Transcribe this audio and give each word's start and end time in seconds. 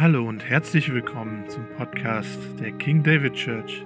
Hallo 0.00 0.28
und 0.28 0.48
herzlich 0.48 0.94
willkommen 0.94 1.48
zum 1.48 1.66
Podcast 1.76 2.38
der 2.60 2.70
King 2.70 3.02
David 3.02 3.32
Church. 3.32 3.84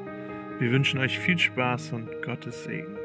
Wir 0.58 0.70
wünschen 0.70 1.00
euch 1.00 1.18
viel 1.18 1.38
Spaß 1.38 1.94
und 1.94 2.10
Gottes 2.20 2.64
Segen. 2.64 2.98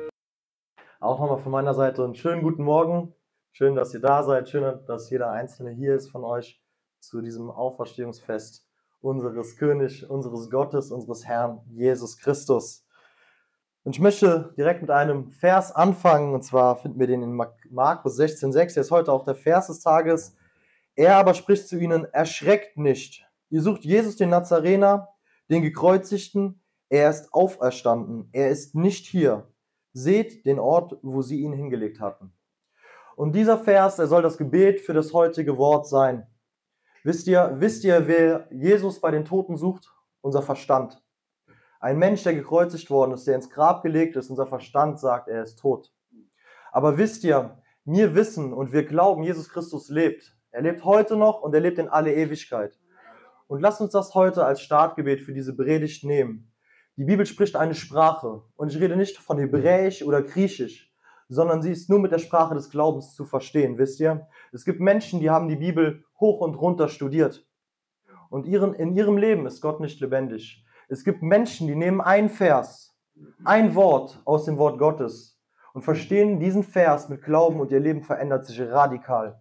Auch 0.99 1.17
nochmal 1.17 1.38
von 1.38 1.54
meiner 1.54 1.73
Seite 1.73 2.04
einen 2.04 2.15
schönen 2.15 2.43
guten 2.43 2.65
Morgen. 2.65 3.13
Schön, 3.54 3.75
dass 3.75 3.93
ihr 3.93 4.01
da 4.01 4.23
seid. 4.23 4.49
Schön, 4.49 4.81
dass 4.88 5.09
jeder 5.09 5.31
Einzelne 5.31 5.71
hier 5.71 5.96
ist 5.96 6.09
von 6.09 6.25
euch 6.25 6.62
zu 6.99 7.21
diesem 7.21 7.49
Auferstehungsfest 7.49 8.67
unseres 8.99 9.55
König, 9.55 10.10
unseres 10.10 10.49
Gottes, 10.49 10.92
unseres 10.92 11.26
Herrn 11.26 11.62
Jesus 11.69 12.17
Christus. 12.17 12.85
Und 13.85 13.96
ich 13.96 14.01
möchte 14.01 14.53
direkt 14.58 14.81
mit 14.81 14.92
einem 14.92 15.29
Vers 15.29 15.71
anfangen, 15.71 16.34
und 16.34 16.44
zwar 16.44 16.76
finden 16.76 16.99
wir 16.99 17.08
den 17.08 17.23
in 17.23 17.41
Markus 17.70 18.20
16,6. 18.20 18.73
Der 18.73 18.81
ist 18.81 18.91
heute 18.91 19.13
auch 19.13 19.23
der 19.23 19.35
Vers 19.35 19.67
des 19.67 19.80
Tages. 19.80 20.35
Er 20.98 21.18
aber 21.18 21.36
spricht 21.36 21.68
zu 21.68 21.77
ihnen, 21.77 22.05
erschreckt 22.05 22.77
nicht. 22.77 23.23
Ihr 23.50 23.62
sucht 23.62 23.86
Jesus, 23.86 24.16
den 24.16 24.30
Nazarener, 24.30 25.10
den 25.48 25.62
Gekreuzigten. 25.62 26.64
Er 26.90 27.12
ist 27.12 27.32
auferstanden. 27.34 28.30
Er 28.32 28.50
ist 28.50 28.74
nicht 28.74 29.05
hier. 29.05 29.54
Seht 29.94 30.46
den 30.48 30.58
Ort, 30.58 30.98
wo 31.04 31.22
sie 31.22 31.41
ihn 31.41 31.54
hingelegt 31.54 32.00
hatten. 32.00 32.34
Und 33.16 33.34
dieser 33.34 33.60
Vers, 33.60 34.00
er 34.00 34.08
soll 34.08 34.24
das 34.24 34.40
Gebet 34.40 34.82
für 34.82 34.94
das 34.94 35.14
heutige 35.14 35.58
Wort 35.58 35.88
sein. 35.88 36.26
Wisst 37.04 37.27
ihr, 37.27 37.55
wisst 37.60 37.84
ihr, 37.84 38.08
wer 38.08 38.48
Jesus 38.52 39.00
bei 39.00 39.12
den 39.12 39.24
Toten 39.24 39.55
sucht? 39.55 39.94
Unser 40.22 40.41
Verstand. 40.41 41.04
Ein 41.80 42.00
Mensch, 42.00 42.24
der 42.24 42.34
gekreuzigt 42.34 42.90
worden 42.90 43.14
ist, 43.14 43.27
der 43.27 43.36
ins 43.36 43.52
Grab 43.52 43.84
gelegt 43.84 44.16
ist, 44.16 44.32
unser 44.32 44.48
Verstand 44.48 45.00
sagt, 45.00 45.27
er 45.27 45.44
ist 45.44 45.60
tot. 45.60 45.94
Aber 46.72 46.98
wisst 46.98 47.24
ihr, 47.24 47.62
wir 47.86 48.16
wissen 48.16 48.52
und 48.52 48.72
wir 48.72 48.84
glauben, 48.84 49.22
Jesus 49.22 49.48
Christus 49.48 49.90
lebt. 49.90 50.37
Er 50.58 50.64
lebt 50.64 50.84
heute 50.86 51.16
noch 51.16 51.44
und 51.44 51.54
er 51.54 51.60
lebt 51.60 51.78
in 51.78 51.88
alle 51.88 52.12
Ewigkeit. 52.12 52.80
Und 53.46 53.62
lasst 53.62 53.80
uns 53.80 53.92
das 53.92 54.16
heute 54.16 54.44
als 54.44 54.60
Startgebet 54.60 55.22
für 55.22 55.32
diese 55.32 55.56
Predigt 55.56 56.04
nehmen. 56.04 56.52
Die 56.96 57.04
Bibel 57.04 57.27
spricht 57.27 57.55
eine 57.55 57.76
Sprache 57.76 58.41
und 58.55 58.74
ich 58.74 58.82
rede 58.82 58.96
nicht 58.96 59.20
von 59.20 59.38
Hebräisch 59.38 60.02
oder 60.02 60.24
Griechisch, 60.24 60.91
sondern 61.30 61.62
sie 61.62 61.72
ist 61.72 61.91
nur 61.91 61.99
mit 61.99 62.12
der 62.12 62.18
Sprache 62.18 62.55
des 62.55 62.72
Glaubens 62.72 63.14
zu 63.14 63.24
verstehen, 63.24 63.77
wisst 63.77 63.99
ihr? 63.99 64.27
Es 64.52 64.66
gibt 64.66 64.80
Menschen, 64.80 65.19
die 65.19 65.30
haben 65.30 65.47
die 65.47 65.58
Bibel 65.58 66.03
hoch 66.19 66.41
und 66.41 66.55
runter 66.55 66.88
studiert 66.88 67.47
und 68.31 68.47
ihren, 68.47 68.73
in 68.73 68.95
ihrem 68.95 69.17
Leben 69.17 69.45
ist 69.45 69.61
Gott 69.61 69.80
nicht 69.80 70.02
lebendig. 70.02 70.66
Es 70.88 71.03
gibt 71.03 71.21
Menschen, 71.21 71.67
die 71.67 71.75
nehmen 71.75 72.02
ein 72.02 72.30
Vers, 72.30 72.97
ein 73.45 73.75
Wort 73.75 74.23
aus 74.25 74.45
dem 74.45 74.58
Wort 74.58 74.80
Gottes 74.80 75.39
und 75.75 75.83
verstehen 75.83 76.39
diesen 76.39 76.64
Vers 76.64 77.09
mit 77.09 77.21
Glauben 77.21 77.59
und 77.59 77.71
ihr 77.71 77.80
Leben 77.80 78.02
verändert 78.02 78.47
sich 78.47 78.59
radikal. 78.59 79.39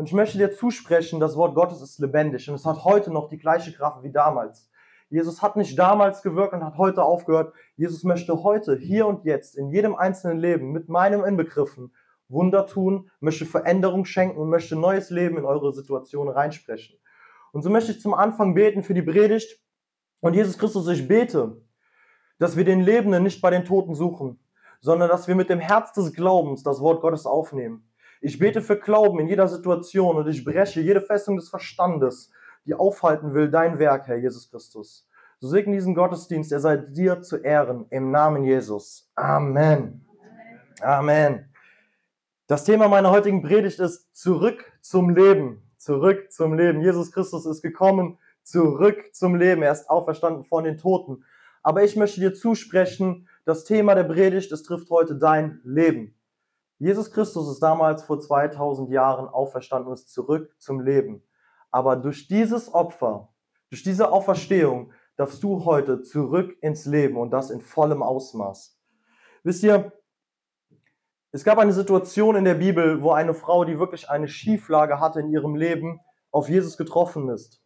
Und 0.00 0.06
ich 0.06 0.14
möchte 0.14 0.38
dir 0.38 0.50
zusprechen, 0.50 1.20
das 1.20 1.36
Wort 1.36 1.54
Gottes 1.54 1.82
ist 1.82 1.98
lebendig 1.98 2.48
und 2.48 2.54
es 2.54 2.64
hat 2.64 2.84
heute 2.84 3.12
noch 3.12 3.28
die 3.28 3.36
gleiche 3.36 3.70
Kraft 3.70 4.02
wie 4.02 4.10
damals. 4.10 4.70
Jesus 5.10 5.42
hat 5.42 5.56
nicht 5.56 5.78
damals 5.78 6.22
gewirkt 6.22 6.54
und 6.54 6.64
hat 6.64 6.78
heute 6.78 7.02
aufgehört. 7.02 7.52
Jesus 7.76 8.02
möchte 8.02 8.42
heute, 8.42 8.78
hier 8.78 9.06
und 9.06 9.26
jetzt, 9.26 9.58
in 9.58 9.68
jedem 9.68 9.94
einzelnen 9.94 10.38
Leben, 10.38 10.72
mit 10.72 10.88
meinem 10.88 11.22
Inbegriffen, 11.22 11.94
Wunder 12.28 12.66
tun, 12.66 13.10
möchte 13.20 13.44
Veränderung 13.44 14.06
schenken 14.06 14.40
und 14.40 14.48
möchte 14.48 14.74
neues 14.74 15.10
Leben 15.10 15.36
in 15.36 15.44
eure 15.44 15.70
Situation 15.74 16.30
reinsprechen. 16.30 16.98
Und 17.52 17.60
so 17.60 17.68
möchte 17.68 17.92
ich 17.92 18.00
zum 18.00 18.14
Anfang 18.14 18.54
beten 18.54 18.82
für 18.82 18.94
die 18.94 19.02
Predigt. 19.02 19.60
Und 20.20 20.32
Jesus 20.32 20.56
Christus, 20.56 20.88
ich 20.88 21.06
bete, 21.08 21.60
dass 22.38 22.56
wir 22.56 22.64
den 22.64 22.80
Lebenden 22.80 23.22
nicht 23.22 23.42
bei 23.42 23.50
den 23.50 23.66
Toten 23.66 23.94
suchen, 23.94 24.42
sondern 24.80 25.10
dass 25.10 25.28
wir 25.28 25.34
mit 25.34 25.50
dem 25.50 25.60
Herz 25.60 25.92
des 25.92 26.14
Glaubens 26.14 26.62
das 26.62 26.80
Wort 26.80 27.02
Gottes 27.02 27.26
aufnehmen 27.26 27.89
ich 28.20 28.38
bete 28.38 28.60
für 28.60 28.78
Glauben 28.78 29.18
in 29.20 29.28
jeder 29.28 29.48
Situation 29.48 30.16
und 30.16 30.28
ich 30.28 30.44
breche 30.44 30.80
jede 30.80 31.00
Festung 31.00 31.36
des 31.36 31.48
Verstandes, 31.48 32.30
die 32.66 32.74
aufhalten 32.74 33.34
will 33.34 33.50
dein 33.50 33.78
Werk, 33.78 34.06
Herr 34.08 34.18
Jesus 34.18 34.50
Christus. 34.50 35.08
So 35.38 35.48
segne 35.48 35.74
diesen 35.74 35.94
Gottesdienst, 35.94 36.52
er 36.52 36.60
sei 36.60 36.76
dir 36.76 37.22
zu 37.22 37.38
Ehren, 37.38 37.86
im 37.88 38.10
Namen 38.10 38.44
Jesus. 38.44 39.10
Amen. 39.14 40.04
Amen. 40.82 41.50
Das 42.46 42.64
Thema 42.64 42.88
meiner 42.88 43.10
heutigen 43.10 43.42
Predigt 43.42 43.80
ist 43.80 44.14
zurück 44.14 44.70
zum 44.82 45.10
Leben. 45.10 45.62
Zurück 45.78 46.30
zum 46.30 46.52
Leben. 46.52 46.82
Jesus 46.82 47.12
Christus 47.12 47.46
ist 47.46 47.62
gekommen, 47.62 48.18
zurück 48.42 49.14
zum 49.14 49.34
Leben. 49.34 49.62
Er 49.62 49.72
ist 49.72 49.88
auferstanden 49.88 50.44
von 50.44 50.64
den 50.64 50.76
Toten. 50.76 51.24
Aber 51.62 51.84
ich 51.84 51.96
möchte 51.96 52.20
dir 52.20 52.34
zusprechen, 52.34 53.26
das 53.46 53.64
Thema 53.64 53.94
der 53.94 54.04
Predigt, 54.04 54.52
es 54.52 54.62
trifft 54.62 54.90
heute 54.90 55.16
dein 55.16 55.60
Leben. 55.64 56.14
Jesus 56.80 57.12
Christus 57.12 57.46
ist 57.50 57.60
damals 57.60 58.02
vor 58.02 58.18
2000 58.18 58.88
Jahren 58.88 59.28
auferstanden 59.28 59.88
und 59.88 59.94
ist 59.94 60.08
zurück 60.08 60.54
zum 60.58 60.80
Leben. 60.80 61.22
Aber 61.70 61.94
durch 61.94 62.26
dieses 62.26 62.72
Opfer, 62.72 63.28
durch 63.68 63.82
diese 63.82 64.10
Auferstehung, 64.10 64.92
darfst 65.16 65.42
du 65.42 65.66
heute 65.66 66.00
zurück 66.00 66.56
ins 66.62 66.86
Leben 66.86 67.18
und 67.18 67.32
das 67.32 67.50
in 67.50 67.60
vollem 67.60 68.02
Ausmaß. 68.02 68.80
Wisst 69.42 69.62
ihr, 69.62 69.92
es 71.32 71.44
gab 71.44 71.58
eine 71.58 71.74
Situation 71.74 72.34
in 72.34 72.46
der 72.46 72.54
Bibel, 72.54 73.02
wo 73.02 73.10
eine 73.12 73.34
Frau, 73.34 73.66
die 73.66 73.78
wirklich 73.78 74.08
eine 74.08 74.26
Schieflage 74.26 74.98
hatte 75.00 75.20
in 75.20 75.28
ihrem 75.28 75.56
Leben, 75.56 76.00
auf 76.30 76.48
Jesus 76.48 76.78
getroffen 76.78 77.28
ist. 77.28 77.62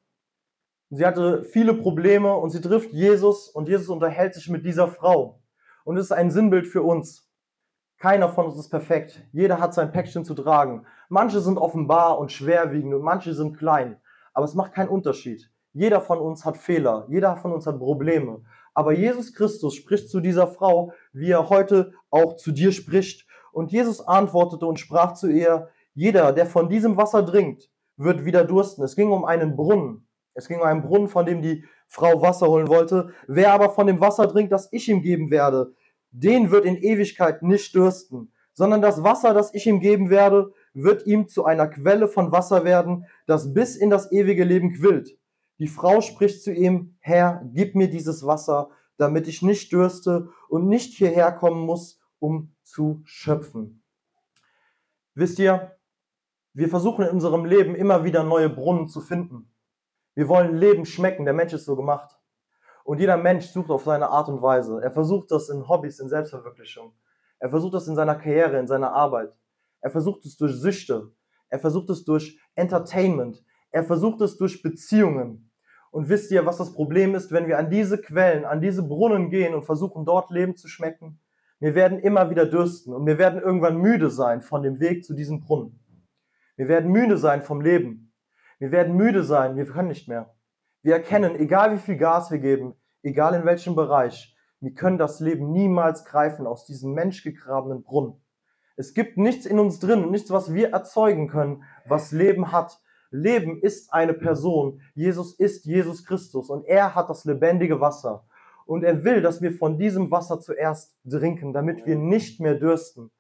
Sie 0.91 1.07
hatte 1.07 1.45
viele 1.45 1.75
Probleme 1.75 2.35
und 2.35 2.51
sie 2.51 2.61
trifft 2.61 2.93
Jesus 2.93 3.49
und 3.49 3.69
Jesus 3.69 3.89
unterhält 3.89 4.35
sich 4.35 4.49
mit 4.49 4.67
dieser 4.67 4.89
Frau. 4.89 5.41
Und 5.85 5.99
es 5.99 6.07
ist 6.07 6.13
ein 6.13 6.33
Sinnbild 6.33 6.67
für 6.67 6.83
uns. 6.83 7.31
Keiner 8.05 8.29
von 8.29 8.45
uns 8.45 8.59
ist 8.59 8.69
perfekt. 8.69 9.23
Jeder 9.33 9.59
hat 9.59 9.73
sein 9.73 9.91
Päckchen 9.91 10.27
zu 10.27 10.35
tragen. 10.35 10.85
Manche 11.09 11.41
sind 11.41 11.57
offenbar 11.57 12.19
und 12.19 12.31
schwerwiegend 12.31 12.93
und 12.93 13.01
manche 13.01 13.33
sind 13.33 13.57
klein. 13.57 13.97
Aber 14.35 14.45
es 14.45 14.55
macht 14.55 14.75
keinen 14.75 14.91
Unterschied. 14.91 15.51
Jeder 15.73 16.03
von 16.03 16.19
uns 16.19 16.45
hat 16.45 16.59
Fehler. 16.59 17.07
Jeder 17.09 17.35
von 17.39 17.51
uns 17.55 17.67
hat 17.67 17.79
Probleme. 17.79 18.43
Aber 18.75 18.93
Jesus 18.93 19.33
Christus 19.33 19.75
spricht 19.75 20.11
zu 20.11 20.21
dieser 20.21 20.49
Frau, 20.49 20.93
wie 21.15 21.31
er 21.31 21.49
heute 21.49 21.95
auch 22.11 22.37
zu 22.37 22.53
dir 22.53 22.73
spricht. 22.73 23.27
Und 23.53 23.73
Jesus 23.73 24.07
antwortete 24.07 24.67
und 24.67 24.79
sprach 24.79 25.15
zu 25.15 25.29
ihr, 25.31 25.71
jeder, 25.95 26.35
der 26.35 26.45
von 26.45 26.69
diesem 26.69 26.99
Wasser 26.99 27.25
trinkt, 27.25 27.71
wird 27.97 28.27
wieder 28.27 28.45
dursten. 28.45 28.85
Es 28.85 28.97
ging 28.97 29.13
um 29.13 29.25
einen 29.25 29.57
Brunnen. 29.57 30.07
Es 30.35 30.47
ging 30.47 30.59
um 30.59 30.67
einen 30.67 30.83
Brunnen, 30.83 31.09
von 31.09 31.25
dem 31.25 31.41
die 31.41 31.65
Frau 31.89 32.21
Wasser 32.21 32.49
holen 32.49 32.69
wollte. 32.69 33.15
Wer 33.29 33.55
aber 33.55 33.71
von 33.71 33.87
dem 33.87 34.03
Wasser 34.03 34.29
trinkt, 34.29 34.53
das 34.53 34.71
ich 34.75 34.91
ihm 34.91 35.01
geben 35.01 35.31
werde, 35.31 35.73
den 36.15 36.53
wird 36.53 36.65
in 36.65 36.77
Ewigkeit 36.77 37.43
nicht 37.43 37.75
dürsten, 37.75 38.33
sondern 38.53 38.81
das 38.81 39.03
Wasser, 39.03 39.35
das 39.35 39.53
ich 39.53 39.67
ihm 39.67 39.81
geben 39.81 40.11
werde, 40.11 40.53
wird 40.73 41.07
ihm 41.07 41.27
zu 41.27 41.45
einer 41.45 41.67
Quelle 41.67 42.07
von 42.07 42.31
Wasser 42.31 42.65
werden, 42.65 43.07
das 43.27 43.53
bis 43.53 43.75
in 43.75 43.91
das 43.91 44.13
ewige 44.13 44.45
Leben 44.45 44.73
quillt. 44.73 45.19
Die 45.59 45.67
Frau 45.67 46.01
spricht 46.01 46.43
zu 46.43 46.53
ihm, 46.53 46.97
Herr, 47.01 47.43
gib 47.53 47.75
mir 47.75 47.91
dieses 47.91 48.25
Wasser, 48.25 48.71
damit 48.97 49.27
ich 49.27 49.43
nicht 49.43 49.73
dürste 49.73 50.29
und 50.49 50.69
nicht 50.69 50.97
hierher 50.97 51.33
kommen 51.33 51.67
muss, 51.67 52.01
um 52.21 52.55
zu 52.63 53.03
schöpfen. 53.05 53.83
Wisst 55.15 55.41
ihr, 55.41 55.77
wir 56.53 56.69
versuchen 56.69 57.05
in 57.05 57.11
unserem 57.11 57.45
Leben 57.45 57.75
immer 57.75 58.05
wieder 58.05 58.23
neue 58.23 58.49
Brunnen 58.49 58.87
zu 58.87 59.01
finden. 59.01 59.53
Wir 60.15 60.29
wollen 60.29 60.57
Leben 60.57 60.87
schmecken, 60.87 61.25
der 61.25 61.35
Mensch 61.35 61.53
ist 61.53 61.65
so 61.65 61.75
gemacht. 61.75 62.21
Und 62.85 63.01
jeder 63.01 63.17
Mensch 63.17 63.47
sucht 63.47 63.71
auf 63.71 63.85
seine 63.85 64.11
Art 64.11 64.29
und 64.29 64.43
Weise. 64.43 64.81
Er 64.83 64.93
versucht 64.93 65.31
das 65.31 65.49
in 65.49 65.67
Hobbys, 65.67 65.99
in 65.99 66.09
Selbstverwirklichung. 66.09 66.93
Er 67.41 67.49
versucht 67.49 67.75
das 67.75 67.89
in 67.89 67.97
seiner 67.97 68.15
Karriere, 68.15 68.59
in 68.59 68.67
seiner 68.67 68.93
Arbeit. 68.93 69.35
Er 69.81 69.91
versucht 69.91 70.25
es 70.27 70.37
durch 70.37 70.53
Süchte. 70.53 71.11
Er 71.49 71.59
versucht 71.59 71.89
es 71.91 72.05
durch 72.05 72.39
Entertainment. 72.55 73.43
Er 73.71 73.85
versucht 73.85 74.21
es 74.21 74.37
durch 74.37 74.63
Beziehungen. 74.63 75.51
Und 75.91 76.09
wisst 76.09 76.31
ihr, 76.31 76.45
was 76.45 76.59
das 76.59 76.75
Problem 76.75 77.15
ist, 77.15 77.33
wenn 77.33 77.47
wir 77.47 77.59
an 77.59 77.71
diese 77.71 77.99
Quellen, 77.99 78.45
an 78.45 78.61
diese 78.61 78.83
Brunnen 78.83 79.31
gehen 79.31 79.55
und 79.55 79.65
versuchen, 79.65 80.05
dort 80.05 80.31
Leben 80.31 80.57
zu 80.57 80.69
schmecken? 80.69 81.21
Wir 81.61 81.75
werden 81.75 81.99
immer 81.99 82.29
wieder 82.29 82.47
dürsten 82.47 82.93
und 82.93 83.07
wir 83.07 83.17
werden 83.17 83.41
irgendwann 83.41 83.79
müde 83.79 84.11
sein 84.11 84.43
von 84.43 84.63
dem 84.63 84.81
Weg 84.81 85.05
zu 85.05 85.15
diesem 85.15 85.41
Brunnen. 85.41 85.81
Wir 86.57 86.69
werden 86.69 86.91
müde 86.91 87.17
sein 87.17 87.43
vom 87.43 87.61
Leben. 87.61 88.13
Wir 88.59 88.73
werden 88.73 88.97
müde 88.97 89.23
sein, 89.23 89.57
wir 89.57 89.65
können 89.65 89.89
nicht 89.89 90.09
mehr. 90.09 90.34
Wir 90.85 90.93
erkennen, 90.93 91.35
egal 91.37 91.73
wie 91.73 91.79
viel 91.79 91.97
Gas 91.97 92.31
wir 92.31 92.39
geben, 92.39 92.75
egal 93.03 93.33
in 93.35 93.47
welchem 93.47 93.75
Bereich, 93.75 94.37
wir 94.61 94.75
können 94.75 94.99
das 94.99 95.19
Leben 95.19 95.51
niemals 95.51 96.05
greifen 96.05 96.47
aus 96.47 96.67
diesem 96.67 96.93
menschgegrabenen 96.93 97.83
Brunnen. 97.83 98.23
Es 98.77 98.93
gibt 98.93 99.17
nichts 99.17 99.47
in 99.47 99.59
uns 99.59 99.79
drin, 99.79 100.11
nichts, 100.11 100.31
was 100.31 100.53
wir 100.53 100.73
erzeugen 100.73 101.27
können, 101.27 101.63
was 101.87 102.13
Leben 102.13 102.53
hat. 102.53 102.83
Leben 103.11 103.63
ist 103.63 103.95
eine 103.95 104.13
Person. 104.13 104.83
Jesus 104.95 105.33
ist 105.33 105.65
Jesus 105.65 106.05
Christus 106.05 106.51
und 106.51 106.67
er 106.67 106.95
hat 106.95 107.09
das 107.09 107.25
lebendige 107.25 107.81
Wasser. 107.81 108.27
Und 108.67 108.85
er 108.85 109.05
will, 109.05 109.23
dass 109.23 109.41
wir 109.41 109.53
von 109.53 109.79
diesem 109.79 110.11
Wasser 110.11 110.39
zuerst 110.39 110.95
trinken, 111.09 111.55
damit 111.55 111.87
wir 111.87 111.97
nicht 111.97 112.41
mehr 112.41 112.57
dürsten. 112.57 113.11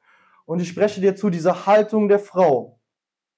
Und 0.44 0.60
ich 0.60 0.68
spreche 0.68 1.00
dir 1.00 1.16
zu 1.16 1.30
dieser 1.30 1.64
Haltung 1.64 2.08
der 2.08 2.18
Frau. 2.18 2.78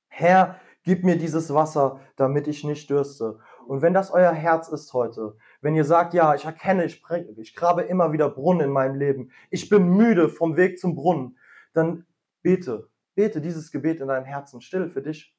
Herr, 0.09 0.57
gib 0.83 1.05
mir 1.05 1.17
dieses 1.17 1.55
Wasser, 1.55 2.01
damit 2.17 2.49
ich 2.49 2.65
nicht 2.65 2.91
dürste. 2.91 3.39
Und 3.67 3.83
wenn 3.83 3.95
das 3.95 4.11
euer 4.11 4.33
Herz 4.33 4.69
ist 4.69 4.93
heute, 4.93 5.37
wenn 5.61 5.75
ihr 5.75 5.85
sagt, 5.85 6.15
ja, 6.15 6.35
ich 6.35 6.45
erkenne, 6.45 6.85
ich, 6.85 7.03
ich 7.37 7.55
grabe 7.55 7.83
immer 7.83 8.13
wieder 8.13 8.31
Brunnen 8.31 8.67
in 8.67 8.71
meinem 8.71 8.95
Leben, 8.95 9.31
ich 9.51 9.69
bin 9.69 9.89
müde 9.89 10.29
vom 10.29 10.57
Weg 10.57 10.79
zum 10.79 10.95
Brunnen, 10.95 11.37
dann 11.73 12.07
bete, 12.43 12.89
bete 13.15 13.41
dieses 13.41 13.73
Gebet 13.73 14.01
in 14.01 14.09
deinem 14.09 14.25
Herzen, 14.25 14.61
still 14.61 14.89
für 14.89 15.03
dich. 15.03 15.37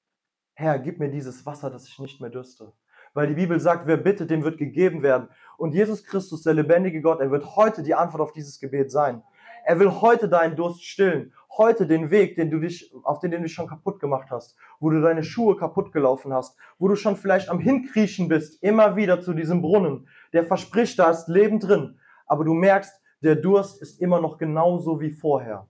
Herr, 0.54 0.80
gib 0.80 1.00
mir 1.00 1.10
dieses 1.10 1.46
Wasser, 1.46 1.70
dass 1.70 1.88
ich 1.88 2.00
nicht 2.00 2.20
mehr 2.20 2.30
dürste. 2.30 2.74
Weil 3.14 3.28
die 3.28 3.36
Bibel 3.36 3.60
sagt, 3.60 3.88
wer 3.88 3.98
bittet, 3.98 4.30
dem 4.30 4.44
wird 4.44 4.58
gegeben 4.58 5.04
werden. 5.04 5.30
Und 5.58 5.74
Jesus 5.74 6.04
Christus, 6.04 6.44
der 6.44 6.54
lebendige 6.54 7.02
Gott, 7.02 7.20
er 7.20 7.32
wird 7.32 7.56
heute 7.56 7.84
die 7.84 7.96
Antwort 7.96 8.22
auf 8.22 8.32
dieses 8.34 8.60
Gebet 8.60 8.92
sein. 8.92 9.24
Er 9.66 9.80
will 9.80 9.92
heute 9.92 10.30
deinen 10.30 10.56
Durst 10.56 10.84
stillen. 10.84 11.34
Heute 11.58 11.88
den 11.88 12.12
Weg, 12.12 12.36
den 12.36 12.52
du 12.52 12.60
dich, 12.60 12.94
auf 13.04 13.20
den 13.20 13.32
du 13.32 13.42
dich 13.42 13.54
schon 13.54 13.68
kaputt 13.68 14.00
gemacht 14.00 14.30
hast, 14.30 14.56
wo 14.80 14.92
du 14.92 15.02
deine 15.02 15.24
Schuhe 15.24 15.58
kaputt 15.58 15.92
gelaufen 15.92 16.32
hast, 16.32 16.56
wo 16.78 16.88
du 16.88 16.96
schon 16.96 17.16
vielleicht 17.16 17.50
am 17.50 17.60
Hinkriechen 17.60 18.28
bist, 18.28 18.62
immer 18.62 18.96
wieder 18.96 19.22
zu 19.22 19.34
diesem 19.34 19.64
Brunnen, 19.64 20.08
der 20.34 20.44
verspricht, 20.44 21.00
da 21.00 21.10
ist 21.10 21.28
Leben 21.28 21.60
drin. 21.60 22.00
Aber 22.28 22.44
du 22.44 22.54
merkst, 22.54 22.94
der 23.24 23.36
Durst 23.36 23.82
ist 23.82 24.00
immer 24.00 24.22
noch 24.22 24.38
genauso 24.38 25.02
wie 25.02 25.10
vorher. 25.10 25.68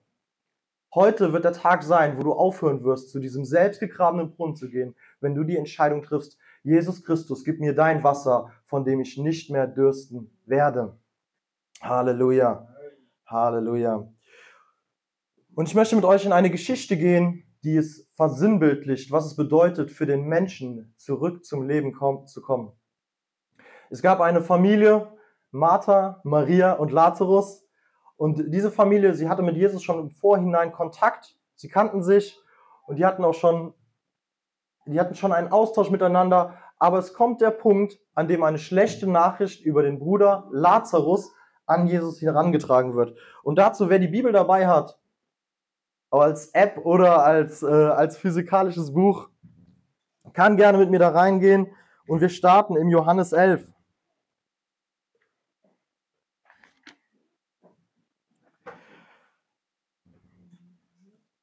Heute 0.94 1.32
wird 1.32 1.44
der 1.44 1.52
Tag 1.54 1.82
sein, 1.82 2.18
wo 2.18 2.22
du 2.22 2.32
aufhören 2.32 2.84
wirst, 2.84 3.10
zu 3.10 3.18
diesem 3.18 3.44
selbstgegrabenen 3.44 4.30
Brunnen 4.30 4.56
zu 4.56 4.68
gehen, 4.68 4.94
wenn 5.20 5.34
du 5.34 5.44
die 5.44 5.56
Entscheidung 5.56 6.02
triffst, 6.02 6.38
Jesus 6.62 7.02
Christus, 7.02 7.44
gib 7.44 7.60
mir 7.60 7.74
dein 7.74 8.04
Wasser, 8.04 8.50
von 8.64 8.84
dem 8.84 9.00
ich 9.00 9.16
nicht 9.16 9.50
mehr 9.50 9.66
dürsten 9.66 10.30
werde. 10.44 10.98
Halleluja. 11.80 12.68
Halleluja. 13.26 14.12
Und 15.58 15.66
ich 15.66 15.74
möchte 15.74 15.96
mit 15.96 16.04
euch 16.04 16.24
in 16.24 16.30
eine 16.30 16.50
Geschichte 16.50 16.96
gehen, 16.96 17.42
die 17.64 17.76
es 17.76 18.08
versinnbildlicht, 18.14 19.10
was 19.10 19.26
es 19.26 19.34
bedeutet, 19.34 19.90
für 19.90 20.06
den 20.06 20.22
Menschen 20.22 20.94
zurück 20.96 21.44
zum 21.44 21.66
Leben 21.66 21.92
zu 22.26 22.42
kommen. 22.42 22.70
Es 23.90 24.00
gab 24.00 24.20
eine 24.20 24.40
Familie, 24.40 25.12
Martha, 25.50 26.20
Maria 26.22 26.74
und 26.74 26.92
Lazarus. 26.92 27.66
Und 28.16 28.54
diese 28.54 28.70
Familie, 28.70 29.14
sie 29.14 29.28
hatte 29.28 29.42
mit 29.42 29.56
Jesus 29.56 29.82
schon 29.82 29.98
im 29.98 30.10
Vorhinein 30.10 30.70
Kontakt. 30.70 31.36
Sie 31.56 31.68
kannten 31.68 32.04
sich 32.04 32.40
und 32.86 33.00
die 33.00 33.04
hatten 33.04 33.24
auch 33.24 33.34
schon, 33.34 33.74
die 34.86 35.00
hatten 35.00 35.16
schon 35.16 35.32
einen 35.32 35.50
Austausch 35.50 35.90
miteinander. 35.90 36.54
Aber 36.78 37.00
es 37.00 37.14
kommt 37.14 37.40
der 37.40 37.50
Punkt, 37.50 37.98
an 38.14 38.28
dem 38.28 38.44
eine 38.44 38.58
schlechte 38.58 39.10
Nachricht 39.10 39.64
über 39.64 39.82
den 39.82 39.98
Bruder 39.98 40.46
Lazarus 40.52 41.32
an 41.66 41.88
Jesus 41.88 42.22
herangetragen 42.22 42.94
wird. 42.94 43.18
Und 43.42 43.58
dazu, 43.58 43.90
wer 43.90 43.98
die 43.98 44.06
Bibel 44.06 44.30
dabei 44.30 44.68
hat, 44.68 45.00
als 46.10 46.48
App 46.54 46.78
oder 46.84 47.24
als, 47.24 47.62
äh, 47.62 47.66
als 47.66 48.16
physikalisches 48.16 48.92
Buch, 48.92 49.28
kann 50.32 50.56
gerne 50.56 50.78
mit 50.78 50.90
mir 50.90 50.98
da 50.98 51.10
reingehen 51.10 51.68
und 52.06 52.20
wir 52.20 52.28
starten 52.28 52.76
im 52.76 52.88
Johannes 52.88 53.32
11. 53.32 53.72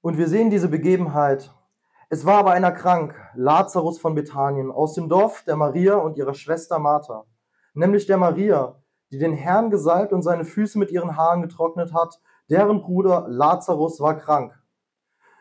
Und 0.02 0.20
wir 0.20 0.28
sehen 0.28 0.52
diese 0.52 0.70
Begebenheit. 0.70 1.52
Es 2.10 2.26
war 2.26 2.38
aber 2.38 2.52
einer 2.52 2.72
krank, 2.72 3.16
Lazarus 3.34 4.00
von 4.00 4.14
Bethanien, 4.14 4.72
aus 4.72 4.94
dem 4.94 5.10
Dorf 5.10 5.44
der 5.44 5.56
Maria 5.56 5.96
und 5.96 6.16
ihrer 6.18 6.36
Schwester 6.36 6.78
Martha, 6.78 7.26
nämlich 7.74 8.06
der 8.06 8.18
Maria, 8.18 8.84
die 9.12 9.18
den 9.18 9.34
Herrn 9.34 9.72
gesalbt 9.72 10.14
und 10.14 10.22
seine 10.22 10.46
Füße 10.46 10.78
mit 10.78 10.92
ihren 10.92 11.18
Haaren 11.18 11.42
getrocknet 11.42 11.92
hat, 11.92 12.22
deren 12.50 12.81
Bruder 12.81 13.25
Lazarus 13.27 14.00
war 14.00 14.18
krank. 14.18 14.53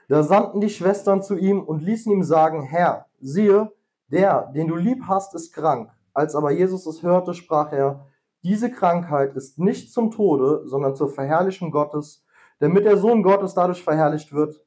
Da 0.09 0.23
sandten 0.23 0.61
die 0.61 0.71
Schwestern 0.71 1.23
zu 1.23 1.37
ihm 1.37 1.63
und 1.63 1.83
ließen 1.83 2.13
ihm 2.13 2.23
sagen, 2.23 2.63
Herr, 2.63 3.07
siehe, 3.21 3.73
der, 4.09 4.51
den 4.55 4.69
du 4.69 4.77
lieb 4.77 5.05
hast, 5.09 5.35
ist 5.35 5.53
krank. 5.53 5.91
Als 6.13 6.35
aber 6.35 6.51
Jesus 6.51 6.87
es 6.87 7.03
hörte, 7.03 7.35
sprach 7.35 7.73
er, 7.73 8.07
diese 8.43 8.71
Krankheit 8.71 9.35
ist 9.35 9.59
nicht 9.59 9.93
zum 9.93 10.11
Tode, 10.11 10.63
sondern 10.67 10.95
zur 10.95 11.09
Verherrlichung 11.09 11.71
Gottes, 11.71 12.25
damit 12.59 12.85
der 12.85 12.99
Sohn 12.99 13.23
Gottes 13.23 13.55
dadurch 13.55 13.83
verherrlicht 13.83 14.33
wird. 14.33 14.63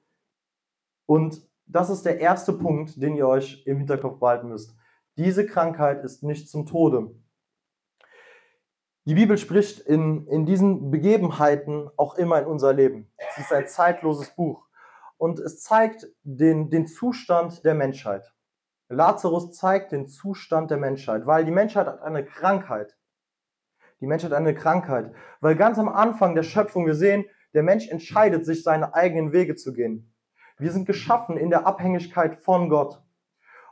Und 1.05 1.47
das 1.67 1.89
ist 1.89 2.05
der 2.05 2.19
erste 2.19 2.53
Punkt, 2.53 3.01
den 3.01 3.15
ihr 3.15 3.27
euch 3.27 3.63
im 3.65 3.77
Hinterkopf 3.77 4.19
behalten 4.19 4.49
müsst. 4.49 4.75
Diese 5.17 5.45
Krankheit 5.45 6.03
ist 6.03 6.23
nicht 6.23 6.49
zum 6.49 6.65
Tode. 6.65 7.11
Die 9.07 9.15
Bibel 9.15 9.37
spricht 9.37 9.79
in, 9.79 10.27
in 10.27 10.45
diesen 10.45 10.91
Begebenheiten 10.91 11.89
auch 11.95 12.15
immer 12.15 12.39
in 12.39 12.45
unser 12.45 12.73
Leben. 12.73 13.09
Es 13.15 13.37
ist 13.37 13.53
ein 13.53 13.65
zeitloses 13.65 14.35
Buch 14.35 14.67
und 15.15 15.39
es 15.39 15.61
zeigt 15.61 16.07
den, 16.23 16.69
den 16.69 16.87
Zustand 16.87 17.63
der 17.63 17.73
Menschheit. 17.73 18.33
Lazarus 18.89 19.53
zeigt 19.53 19.93
den 19.93 20.09
Zustand 20.09 20.71
der 20.71 20.77
Menschheit, 20.77 21.25
weil 21.25 21.45
die 21.45 21.51
Menschheit 21.51 21.87
hat 21.87 22.01
eine 22.01 22.25
Krankheit. 22.25 22.97
Die 24.01 24.07
Menschheit 24.07 24.31
hat 24.31 24.39
eine 24.39 24.53
Krankheit, 24.53 25.13
weil 25.39 25.55
ganz 25.55 25.79
am 25.79 25.87
Anfang 25.87 26.35
der 26.35 26.43
Schöpfung 26.43 26.85
wir 26.85 26.95
sehen, 26.95 27.23
der 27.53 27.63
Mensch 27.63 27.87
entscheidet 27.87 28.45
sich, 28.45 28.61
seine 28.61 28.93
eigenen 28.93 29.31
Wege 29.31 29.55
zu 29.55 29.71
gehen. 29.71 30.13
Wir 30.57 30.73
sind 30.73 30.85
geschaffen 30.85 31.37
in 31.37 31.49
der 31.49 31.65
Abhängigkeit 31.65 32.35
von 32.35 32.67
Gott. 32.67 33.01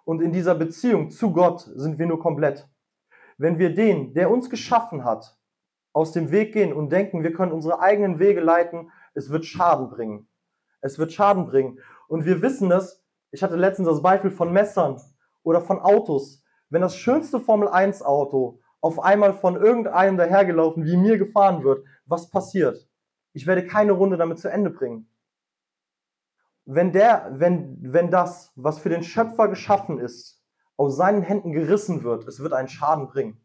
Und 0.06 0.22
in 0.22 0.32
dieser 0.32 0.56
Beziehung 0.56 1.12
zu 1.12 1.34
Gott 1.34 1.60
sind 1.60 2.00
wir 2.00 2.06
nur 2.06 2.22
komplett 2.22 2.70
wenn 3.38 3.60
wir 3.60 3.74
den, 3.74 4.14
der 4.14 4.32
uns 4.32 4.50
geschaffen 4.50 5.04
hat, 5.04 5.38
aus 5.94 6.12
dem 6.12 6.32
Weg 6.32 6.54
gehen 6.54 6.74
und 6.74 6.92
denken, 6.92 7.24
wir 7.24 7.34
können 7.34 7.52
unsere 7.52 7.80
eigenen 7.80 8.20
Wege 8.20 8.42
leiten, 8.42 8.92
es 9.14 9.30
wird 9.30 9.46
Schaden 9.46 9.90
bringen. 9.90 10.28
Es 10.82 11.00
wird 11.00 11.14
Schaden 11.14 11.46
bringen. 11.46 11.80
Und 12.08 12.26
wir 12.26 12.42
wissen 12.42 12.70
das, 12.70 13.04
ich 13.32 13.44
hatte 13.44 13.56
letztens 13.56 13.88
das 13.88 14.02
Beispiel 14.02 14.32
von 14.32 14.52
Messern 14.52 15.02
oder 15.44 15.62
von 15.62 15.80
Autos. 15.80 16.44
Wenn 16.70 16.82
das 16.82 16.98
schönste 16.98 17.40
Formel 17.40 17.70
1 17.70 18.02
Auto 18.02 18.60
auf 18.82 19.00
einmal 19.00 19.34
von 19.34 19.56
irgendeinem 19.56 20.18
dahergelaufen 20.18 20.86
wie 20.86 20.98
mir 20.98 21.18
gefahren 21.18 21.64
wird, 21.64 21.86
was 22.06 22.30
passiert? 22.30 22.88
Ich 23.34 23.48
werde 23.48 23.66
keine 23.66 23.94
Runde 23.94 24.18
damit 24.18 24.40
zu 24.40 24.50
Ende 24.50 24.70
bringen. 24.70 25.10
Wenn 26.66 26.92
der, 26.92 27.32
wenn, 27.32 27.78
wenn 27.82 28.12
das, 28.12 28.52
was 28.56 28.80
für 28.80 28.90
den 28.90 29.04
Schöpfer 29.04 29.48
geschaffen 29.48 30.00
ist, 30.00 30.35
aus 30.78 30.96
seinen 30.98 31.22
Händen 31.22 31.52
gerissen 31.52 32.04
wird, 32.04 32.28
es 32.28 32.40
wird 32.40 32.54
einen 32.54 32.68
Schaden 32.68 33.08
bringen. 33.08 33.42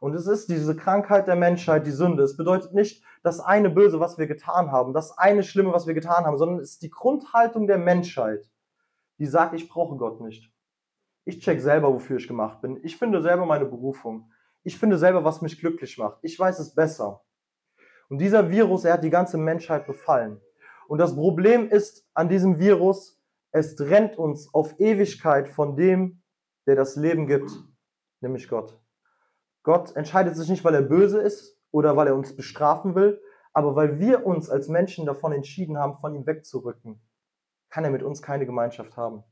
Und 0.00 0.14
es 0.14 0.26
ist 0.26 0.48
diese 0.48 0.74
Krankheit 0.74 1.28
der 1.28 1.36
Menschheit, 1.36 1.86
die 1.86 1.90
Sünde. 1.90 2.22
Es 2.22 2.36
bedeutet 2.36 2.72
nicht 2.72 3.04
das 3.22 3.38
eine 3.38 3.68
Böse, 3.68 4.00
was 4.00 4.16
wir 4.16 4.26
getan 4.26 4.72
haben, 4.72 4.94
das 4.94 5.16
eine 5.18 5.42
Schlimme, 5.42 5.72
was 5.72 5.86
wir 5.86 5.94
getan 5.94 6.24
haben, 6.24 6.38
sondern 6.38 6.58
es 6.58 6.72
ist 6.72 6.82
die 6.82 6.90
Grundhaltung 6.90 7.66
der 7.66 7.76
Menschheit, 7.76 8.50
die 9.18 9.26
sagt, 9.26 9.54
ich 9.54 9.68
brauche 9.68 9.96
Gott 9.96 10.22
nicht. 10.22 10.50
Ich 11.26 11.40
check 11.40 11.60
selber, 11.60 11.92
wofür 11.92 12.16
ich 12.16 12.26
gemacht 12.26 12.62
bin. 12.62 12.80
Ich 12.82 12.96
finde 12.96 13.20
selber 13.20 13.44
meine 13.44 13.66
Berufung. 13.66 14.32
Ich 14.62 14.78
finde 14.78 14.96
selber, 14.96 15.22
was 15.22 15.42
mich 15.42 15.60
glücklich 15.60 15.98
macht. 15.98 16.18
Ich 16.22 16.38
weiß 16.38 16.58
es 16.58 16.74
besser. 16.74 17.22
Und 18.08 18.18
dieser 18.18 18.50
Virus, 18.50 18.84
er 18.84 18.94
hat 18.94 19.04
die 19.04 19.10
ganze 19.10 19.36
Menschheit 19.36 19.86
befallen. 19.86 20.40
Und 20.88 20.98
das 20.98 21.14
Problem 21.14 21.68
ist 21.68 22.08
an 22.14 22.28
diesem 22.28 22.58
Virus, 22.58 23.20
es 23.52 23.76
trennt 23.76 24.18
uns 24.18 24.52
auf 24.52 24.80
Ewigkeit 24.80 25.48
von 25.48 25.76
dem, 25.76 26.19
der 26.66 26.76
das 26.76 26.96
Leben 26.96 27.26
gibt, 27.26 27.50
nämlich 28.20 28.48
Gott. 28.48 28.80
Gott 29.62 29.94
entscheidet 29.96 30.36
sich 30.36 30.48
nicht, 30.48 30.64
weil 30.64 30.74
er 30.74 30.82
böse 30.82 31.20
ist 31.20 31.58
oder 31.70 31.96
weil 31.96 32.08
er 32.08 32.14
uns 32.14 32.34
bestrafen 32.34 32.94
will, 32.94 33.20
aber 33.52 33.76
weil 33.76 33.98
wir 33.98 34.26
uns 34.26 34.48
als 34.48 34.68
Menschen 34.68 35.06
davon 35.06 35.32
entschieden 35.32 35.78
haben, 35.78 35.98
von 35.98 36.14
ihm 36.14 36.26
wegzurücken, 36.26 37.00
kann 37.68 37.84
er 37.84 37.90
mit 37.90 38.02
uns 38.02 38.22
keine 38.22 38.46
Gemeinschaft 38.46 38.96
haben. 38.96 39.24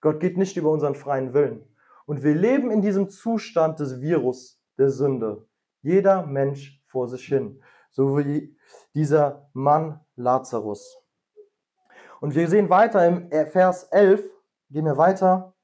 Gott 0.00 0.20
geht 0.20 0.36
nicht 0.36 0.56
über 0.56 0.70
unseren 0.70 0.94
freien 0.94 1.34
Willen. 1.34 1.64
Und 2.06 2.22
wir 2.22 2.34
leben 2.34 2.70
in 2.70 2.82
diesem 2.82 3.08
Zustand 3.08 3.78
des 3.80 4.00
Virus, 4.00 4.60
der 4.78 4.90
Sünde. 4.90 5.46
Jeder 5.82 6.26
Mensch 6.26 6.82
vor 6.88 7.08
sich 7.08 7.24
hin. 7.26 7.62
So 7.90 8.18
wie 8.18 8.56
dieser 8.94 9.48
Mann 9.52 10.00
Lazarus. 10.16 10.96
Und 12.20 12.34
wir 12.34 12.48
sehen 12.48 12.68
weiter 12.68 13.06
im 13.06 13.30
Vers 13.30 13.84
11, 13.84 14.22
gehen 14.70 14.84
wir 14.84 14.96
weiter, 14.96 15.54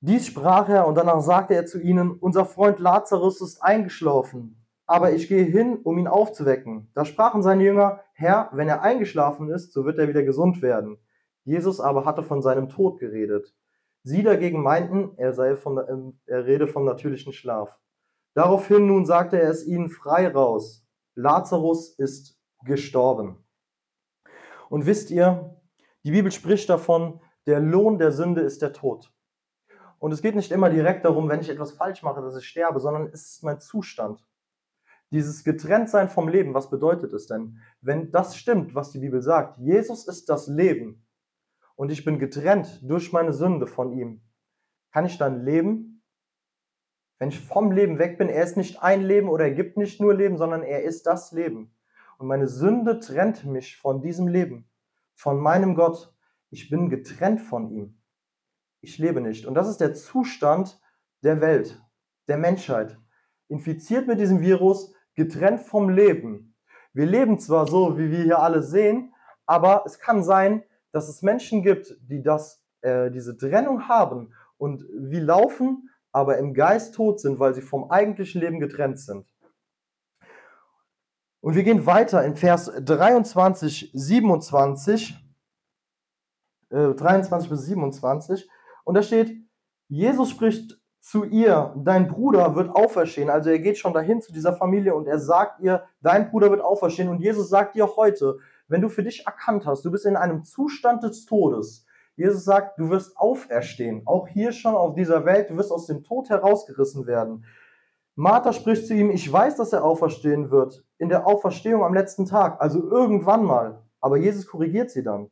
dies 0.00 0.26
sprach 0.26 0.68
er 0.68 0.86
und 0.86 0.94
danach 0.94 1.20
sagte 1.20 1.54
er 1.54 1.66
zu 1.66 1.80
ihnen, 1.80 2.12
unser 2.12 2.44
Freund 2.44 2.78
Lazarus 2.78 3.40
ist 3.40 3.60
eingeschlafen, 3.60 4.64
aber 4.86 5.12
ich 5.12 5.26
gehe 5.26 5.42
hin, 5.42 5.80
um 5.82 5.98
ihn 5.98 6.06
aufzuwecken. 6.06 6.90
Da 6.94 7.04
sprachen 7.04 7.42
seine 7.42 7.64
Jünger, 7.64 8.00
Herr, 8.12 8.48
wenn 8.52 8.68
er 8.68 8.82
eingeschlafen 8.82 9.50
ist, 9.50 9.72
so 9.72 9.84
wird 9.84 9.98
er 9.98 10.08
wieder 10.08 10.22
gesund 10.22 10.62
werden. 10.62 10.98
Jesus 11.44 11.80
aber 11.80 12.04
hatte 12.04 12.22
von 12.22 12.42
seinem 12.42 12.68
Tod 12.68 13.00
geredet. 13.00 13.52
Sie 14.04 14.22
dagegen 14.22 14.62
meinten, 14.62 15.12
er, 15.16 15.32
sei 15.32 15.56
vom, 15.56 15.78
ähm, 15.78 16.20
er 16.26 16.46
rede 16.46 16.68
vom 16.68 16.84
natürlichen 16.84 17.32
Schlaf. 17.32 17.76
Daraufhin 18.34 18.86
nun 18.86 19.04
sagte 19.04 19.40
er 19.40 19.50
es 19.50 19.66
ihnen 19.66 19.90
frei 19.90 20.28
raus. 20.28 20.86
Lazarus 21.16 21.98
ist 21.98 22.38
gestorben. 22.64 23.44
Und 24.70 24.86
wisst 24.86 25.10
ihr, 25.10 25.56
die 26.04 26.12
Bibel 26.12 26.30
spricht 26.30 26.70
davon, 26.70 27.20
der 27.46 27.58
Lohn 27.58 27.98
der 27.98 28.12
Sünde 28.12 28.42
ist 28.42 28.62
der 28.62 28.72
Tod. 28.72 29.12
Und 29.98 30.12
es 30.12 30.22
geht 30.22 30.36
nicht 30.36 30.52
immer 30.52 30.70
direkt 30.70 31.04
darum, 31.04 31.28
wenn 31.28 31.40
ich 31.40 31.48
etwas 31.48 31.72
falsch 31.72 32.02
mache, 32.02 32.22
dass 32.22 32.36
ich 32.36 32.46
sterbe, 32.46 32.80
sondern 32.80 33.08
es 33.12 33.32
ist 33.32 33.42
mein 33.42 33.60
Zustand. 33.60 34.24
Dieses 35.10 35.42
Getrenntsein 35.42 36.08
vom 36.08 36.28
Leben, 36.28 36.54
was 36.54 36.70
bedeutet 36.70 37.12
es 37.12 37.26
denn? 37.26 37.58
Wenn 37.80 38.10
das 38.12 38.36
stimmt, 38.36 38.74
was 38.74 38.92
die 38.92 38.98
Bibel 38.98 39.22
sagt, 39.22 39.58
Jesus 39.58 40.06
ist 40.06 40.28
das 40.28 40.48
Leben 40.48 41.06
und 41.76 41.90
ich 41.90 42.04
bin 42.04 42.18
getrennt 42.18 42.80
durch 42.82 43.12
meine 43.12 43.32
Sünde 43.32 43.66
von 43.66 43.92
ihm, 43.92 44.20
kann 44.92 45.06
ich 45.06 45.18
dann 45.18 45.44
leben? 45.44 46.02
Wenn 47.18 47.30
ich 47.30 47.40
vom 47.40 47.72
Leben 47.72 47.98
weg 47.98 48.18
bin, 48.18 48.28
er 48.28 48.44
ist 48.44 48.56
nicht 48.56 48.82
ein 48.82 49.02
Leben 49.02 49.28
oder 49.28 49.44
er 49.44 49.54
gibt 49.54 49.76
nicht 49.76 50.00
nur 50.00 50.14
Leben, 50.14 50.36
sondern 50.36 50.62
er 50.62 50.84
ist 50.84 51.06
das 51.06 51.32
Leben. 51.32 51.74
Und 52.18 52.26
meine 52.26 52.46
Sünde 52.46 53.00
trennt 53.00 53.44
mich 53.44 53.76
von 53.76 54.02
diesem 54.02 54.28
Leben, 54.28 54.68
von 55.14 55.38
meinem 55.38 55.74
Gott. 55.74 56.14
Ich 56.50 56.70
bin 56.70 56.90
getrennt 56.90 57.40
von 57.40 57.70
ihm. 57.70 57.97
Ich 58.80 58.98
lebe 58.98 59.20
nicht. 59.20 59.46
Und 59.46 59.54
das 59.54 59.68
ist 59.68 59.80
der 59.80 59.94
Zustand 59.94 60.80
der 61.22 61.40
Welt, 61.40 61.82
der 62.28 62.38
Menschheit. 62.38 62.98
Infiziert 63.48 64.06
mit 64.06 64.20
diesem 64.20 64.40
Virus, 64.40 64.92
getrennt 65.14 65.60
vom 65.60 65.88
Leben. 65.88 66.54
Wir 66.92 67.06
leben 67.06 67.38
zwar 67.38 67.66
so, 67.66 67.98
wie 67.98 68.10
wir 68.10 68.22
hier 68.22 68.38
alle 68.40 68.62
sehen, 68.62 69.12
aber 69.46 69.82
es 69.86 69.98
kann 69.98 70.22
sein, 70.22 70.62
dass 70.92 71.08
es 71.08 71.22
Menschen 71.22 71.62
gibt, 71.62 71.96
die 72.02 72.22
das, 72.22 72.64
äh, 72.82 73.10
diese 73.10 73.36
Trennung 73.36 73.88
haben 73.88 74.32
und 74.56 74.84
wie 74.92 75.20
laufen, 75.20 75.90
aber 76.12 76.38
im 76.38 76.54
Geist 76.54 76.94
tot 76.94 77.20
sind, 77.20 77.38
weil 77.38 77.54
sie 77.54 77.62
vom 77.62 77.90
eigentlichen 77.90 78.40
Leben 78.40 78.60
getrennt 78.60 78.98
sind. 78.98 79.26
Und 81.40 81.54
wir 81.54 81.62
gehen 81.62 81.86
weiter 81.86 82.24
in 82.24 82.34
Vers 82.34 82.70
23, 82.80 83.90
27, 83.94 85.16
äh, 86.70 86.94
23 86.94 87.48
bis 87.50 87.62
27. 87.62 88.48
Und 88.88 88.94
da 88.94 89.02
steht, 89.02 89.36
Jesus 89.88 90.30
spricht 90.30 90.80
zu 90.98 91.24
ihr, 91.24 91.74
dein 91.76 92.08
Bruder 92.08 92.56
wird 92.56 92.70
auferstehen. 92.74 93.28
Also 93.28 93.50
er 93.50 93.58
geht 93.58 93.76
schon 93.76 93.92
dahin 93.92 94.22
zu 94.22 94.32
dieser 94.32 94.54
Familie 94.54 94.94
und 94.94 95.06
er 95.06 95.18
sagt 95.18 95.60
ihr, 95.60 95.84
dein 96.00 96.30
Bruder 96.30 96.50
wird 96.50 96.62
auferstehen. 96.62 97.10
Und 97.10 97.20
Jesus 97.20 97.50
sagt 97.50 97.74
dir 97.74 97.96
heute, 97.96 98.38
wenn 98.66 98.80
du 98.80 98.88
für 98.88 99.02
dich 99.02 99.26
erkannt 99.26 99.66
hast, 99.66 99.84
du 99.84 99.90
bist 99.90 100.06
in 100.06 100.16
einem 100.16 100.42
Zustand 100.42 101.02
des 101.02 101.26
Todes. 101.26 101.84
Jesus 102.16 102.46
sagt, 102.46 102.78
du 102.78 102.88
wirst 102.88 103.18
auferstehen. 103.18 104.04
Auch 104.06 104.26
hier 104.26 104.52
schon 104.52 104.74
auf 104.74 104.94
dieser 104.94 105.26
Welt, 105.26 105.50
du 105.50 105.58
wirst 105.58 105.70
aus 105.70 105.84
dem 105.84 106.02
Tod 106.02 106.30
herausgerissen 106.30 107.06
werden. 107.06 107.44
Martha 108.14 108.54
spricht 108.54 108.86
zu 108.86 108.94
ihm, 108.94 109.10
ich 109.10 109.30
weiß, 109.30 109.56
dass 109.56 109.74
er 109.74 109.84
auferstehen 109.84 110.50
wird, 110.50 110.82
in 110.96 111.10
der 111.10 111.26
Auferstehung 111.26 111.84
am 111.84 111.92
letzten 111.92 112.24
Tag, 112.24 112.58
also 112.62 112.82
irgendwann 112.90 113.44
mal. 113.44 113.82
Aber 114.00 114.16
Jesus 114.16 114.46
korrigiert 114.46 114.90
sie 114.90 115.02
dann. 115.02 115.28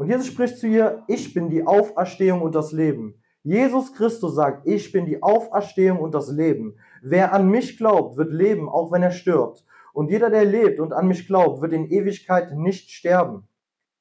Und 0.00 0.08
Jesus 0.08 0.28
spricht 0.28 0.56
zu 0.56 0.66
ihr, 0.66 1.04
ich 1.08 1.34
bin 1.34 1.50
die 1.50 1.66
Auferstehung 1.66 2.40
und 2.40 2.54
das 2.54 2.72
Leben. 2.72 3.22
Jesus 3.42 3.92
Christus 3.92 4.34
sagt, 4.34 4.66
ich 4.66 4.92
bin 4.92 5.04
die 5.04 5.22
Auferstehung 5.22 5.98
und 5.98 6.14
das 6.14 6.30
Leben. 6.30 6.78
Wer 7.02 7.34
an 7.34 7.50
mich 7.50 7.76
glaubt, 7.76 8.16
wird 8.16 8.32
leben, 8.32 8.70
auch 8.70 8.90
wenn 8.92 9.02
er 9.02 9.10
stirbt. 9.10 9.62
Und 9.92 10.08
jeder, 10.08 10.30
der 10.30 10.46
lebt 10.46 10.80
und 10.80 10.94
an 10.94 11.06
mich 11.06 11.26
glaubt, 11.26 11.60
wird 11.60 11.74
in 11.74 11.90
Ewigkeit 11.90 12.56
nicht 12.56 12.90
sterben. 12.90 13.46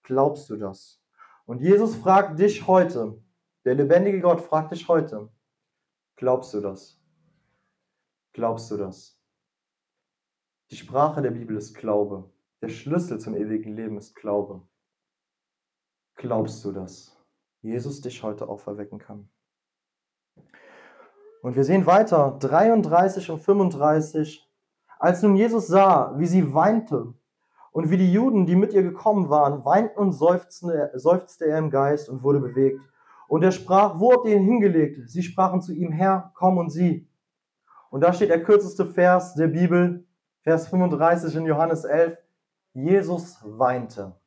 Glaubst 0.03 0.49
du 0.49 0.55
das? 0.55 1.03
Und 1.45 1.59
Jesus 1.59 1.97
fragt 1.97 2.39
dich 2.39 2.65
heute, 2.65 3.21
der 3.65 3.75
lebendige 3.75 4.21
Gott 4.21 4.39
fragt 4.39 4.71
dich 4.71 4.87
heute, 4.87 5.27
glaubst 6.15 6.53
du 6.53 6.61
das? 6.61 6.97
Glaubst 8.31 8.71
du 8.71 8.77
das? 8.77 9.19
Die 10.71 10.77
Sprache 10.77 11.21
der 11.21 11.31
Bibel 11.31 11.57
ist 11.57 11.75
Glaube. 11.75 12.31
Der 12.61 12.69
Schlüssel 12.69 13.19
zum 13.19 13.35
ewigen 13.35 13.75
Leben 13.75 13.97
ist 13.97 14.15
Glaube. 14.15 14.61
Glaubst 16.19 16.65
du 16.65 16.73
das? 16.73 17.15
Jesus 17.61 18.01
dich 18.01 18.21
heute 18.23 18.49
auferwecken 18.49 18.99
kann. 18.99 19.29
Und 21.41 21.55
wir 21.55 21.63
sehen 21.63 21.85
weiter, 21.85 22.35
33 22.41 23.29
und 23.31 23.39
35. 23.39 24.45
Als 24.99 25.23
nun 25.23 25.37
Jesus 25.37 25.67
sah, 25.67 26.13
wie 26.17 26.25
sie 26.25 26.53
weinte 26.53 27.13
und 27.71 27.89
wie 27.89 27.95
die 27.95 28.11
Juden, 28.11 28.45
die 28.45 28.57
mit 28.57 28.73
ihr 28.73 28.83
gekommen 28.83 29.29
waren, 29.29 29.63
weinten 29.63 29.97
und 29.97 30.11
seufzte 30.11 31.45
er 31.45 31.57
im 31.57 31.69
Geist 31.69 32.09
und 32.09 32.21
wurde 32.21 32.41
bewegt. 32.41 32.81
Und 33.29 33.41
er 33.41 33.53
sprach, 33.53 33.97
wo 33.97 34.11
habt 34.11 34.27
ihr 34.27 34.35
ihn 34.35 34.43
hingelegt? 34.43 35.09
Sie 35.09 35.23
sprachen 35.23 35.61
zu 35.61 35.71
ihm, 35.71 35.93
Herr, 35.93 36.33
komm 36.35 36.57
und 36.57 36.69
sieh. 36.69 37.07
Und 37.91 38.01
da 38.01 38.11
steht 38.11 38.29
der 38.29 38.43
kürzeste 38.43 38.85
Vers 38.85 39.35
der 39.35 39.47
Bibel, 39.47 40.05
Vers 40.41 40.67
35 40.67 41.33
in 41.33 41.45
Johannes 41.45 41.85
11. 41.85 42.17
Jesus 42.73 43.39
weinte. 43.45 44.18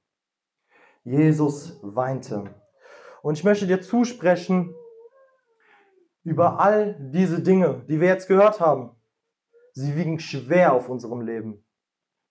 Jesus 1.05 1.79
weinte. 1.83 2.55
Und 3.23 3.39
ich 3.39 3.45
möchte 3.45 3.67
dir 3.67 3.81
zusprechen 3.81 4.75
über 6.25 6.61
all 6.61 6.97
diese 7.13 7.43
Dinge, 7.43 7.85
die 7.89 8.01
wir 8.01 8.09
jetzt 8.09 8.29
gehört 8.29 8.61
haben. 8.61 8.97
Sie 9.73 9.97
wiegen 9.97 10.19
schwer 10.19 10.73
auf 10.73 10.89
unserem 10.89 11.21
Leben. 11.21 11.65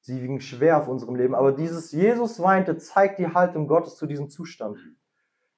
Sie 0.01 0.21
wiegen 0.21 0.39
schwer 0.39 0.77
auf 0.77 0.87
unserem 0.87 1.15
Leben. 1.15 1.35
Aber 1.35 1.51
dieses 1.51 1.91
Jesus 1.91 2.41
weinte 2.41 2.77
zeigt 2.77 3.19
die 3.19 3.33
Haltung 3.33 3.67
Gottes 3.67 3.97
zu 3.97 4.05
diesem 4.05 4.29
Zustand. 4.29 4.77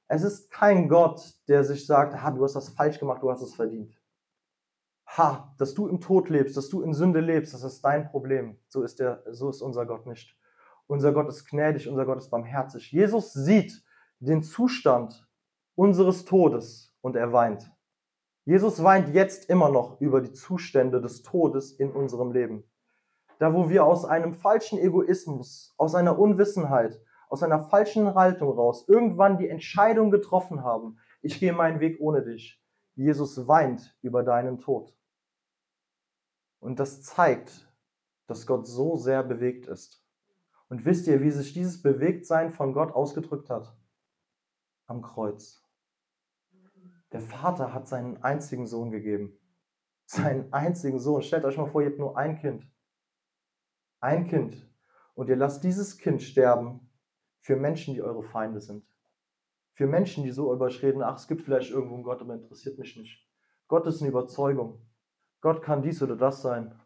Es 0.07 0.23
ist 0.23 0.51
kein 0.51 0.89
Gott, 0.89 1.21
der 1.47 1.63
sich 1.63 1.85
sagt, 1.85 2.13
ah, 2.13 2.31
du 2.31 2.43
hast 2.43 2.55
das 2.55 2.69
falsch 2.69 2.99
gemacht, 2.99 3.21
du 3.21 3.31
hast 3.31 3.41
es 3.41 3.55
verdient 3.55 3.97
ha, 5.17 5.53
dass 5.57 5.73
du 5.73 5.87
im 5.87 6.01
Tod 6.01 6.29
lebst, 6.29 6.57
dass 6.57 6.69
du 6.69 6.81
in 6.81 6.93
Sünde 6.93 7.19
lebst, 7.19 7.53
das 7.53 7.63
ist 7.63 7.83
dein 7.83 8.09
Problem. 8.09 8.57
So 8.67 8.83
ist, 8.83 8.99
der, 8.99 9.23
so 9.31 9.49
ist 9.49 9.61
unser 9.61 9.85
Gott 9.85 10.05
nicht. 10.05 10.35
Unser 10.93 11.11
Gott 11.11 11.27
ist 11.27 11.49
gnädig, 11.49 11.87
unser 11.87 12.05
Gott 12.05 12.19
ist 12.19 12.29
barmherzig. 12.29 12.91
Jesus 12.91 13.33
sieht 13.33 13.83
den 14.19 14.43
Zustand 14.43 15.27
unseres 15.73 16.23
Todes 16.23 16.95
und 17.01 17.15
er 17.15 17.33
weint. 17.33 17.67
Jesus 18.45 18.83
weint 18.83 19.11
jetzt 19.11 19.49
immer 19.49 19.69
noch 19.69 19.99
über 19.99 20.21
die 20.21 20.33
Zustände 20.33 21.01
des 21.01 21.23
Todes 21.23 21.71
in 21.71 21.91
unserem 21.91 22.31
Leben. 22.31 22.63
Da, 23.39 23.55
wo 23.55 23.71
wir 23.71 23.85
aus 23.85 24.05
einem 24.05 24.35
falschen 24.35 24.77
Egoismus, 24.77 25.73
aus 25.79 25.95
einer 25.95 26.19
Unwissenheit, 26.19 27.01
aus 27.27 27.41
einer 27.41 27.63
falschen 27.63 28.13
Haltung 28.13 28.51
raus 28.51 28.87
irgendwann 28.87 29.39
die 29.39 29.49
Entscheidung 29.49 30.11
getroffen 30.11 30.63
haben, 30.63 30.99
ich 31.23 31.39
gehe 31.39 31.53
meinen 31.53 31.79
Weg 31.79 31.99
ohne 32.01 32.21
dich. 32.21 32.63
Jesus 32.93 33.47
weint 33.47 33.97
über 34.03 34.21
deinen 34.21 34.59
Tod. 34.59 34.95
Und 36.59 36.79
das 36.79 37.01
zeigt, 37.01 37.67
dass 38.27 38.45
Gott 38.45 38.67
so 38.67 38.95
sehr 38.95 39.23
bewegt 39.23 39.65
ist. 39.65 40.02
Und 40.69 40.85
wisst 40.85 41.07
ihr, 41.07 41.21
wie 41.21 41.31
sich 41.31 41.53
dieses 41.53 41.81
Bewegtsein 41.81 42.51
von 42.51 42.73
Gott 42.73 42.93
ausgedrückt 42.93 43.49
hat? 43.49 43.75
Am 44.87 45.01
Kreuz. 45.01 45.63
Der 47.11 47.21
Vater 47.21 47.73
hat 47.73 47.87
seinen 47.87 48.23
einzigen 48.23 48.65
Sohn 48.65 48.91
gegeben. 48.91 49.39
Seinen 50.05 50.51
einzigen 50.51 50.99
Sohn. 50.99 51.21
Stellt 51.21 51.45
euch 51.45 51.57
mal 51.57 51.67
vor, 51.67 51.81
ihr 51.81 51.89
habt 51.89 51.99
nur 51.99 52.17
ein 52.17 52.37
Kind. 52.37 52.67
Ein 53.99 54.27
Kind. 54.27 54.69
Und 55.13 55.29
ihr 55.29 55.35
lasst 55.35 55.63
dieses 55.63 55.97
Kind 55.97 56.21
sterben 56.23 56.89
für 57.39 57.55
Menschen, 57.55 57.93
die 57.93 58.01
eure 58.01 58.23
Feinde 58.23 58.59
sind. 58.59 58.85
Für 59.73 59.87
Menschen, 59.87 60.23
die 60.23 60.31
so 60.31 60.53
überschreden, 60.53 61.01
ach, 61.01 61.17
es 61.17 61.27
gibt 61.27 61.41
vielleicht 61.41 61.71
irgendwo 61.71 61.95
einen 61.95 62.03
Gott, 62.03 62.21
aber 62.21 62.35
interessiert 62.35 62.77
mich 62.77 62.95
nicht. 62.95 63.27
Gott 63.67 63.87
ist 63.87 64.01
eine 64.01 64.09
Überzeugung. 64.09 64.85
Gott 65.41 65.61
kann 65.61 65.81
dies 65.81 66.01
oder 66.01 66.15
das 66.15 66.41
sein. 66.41 66.79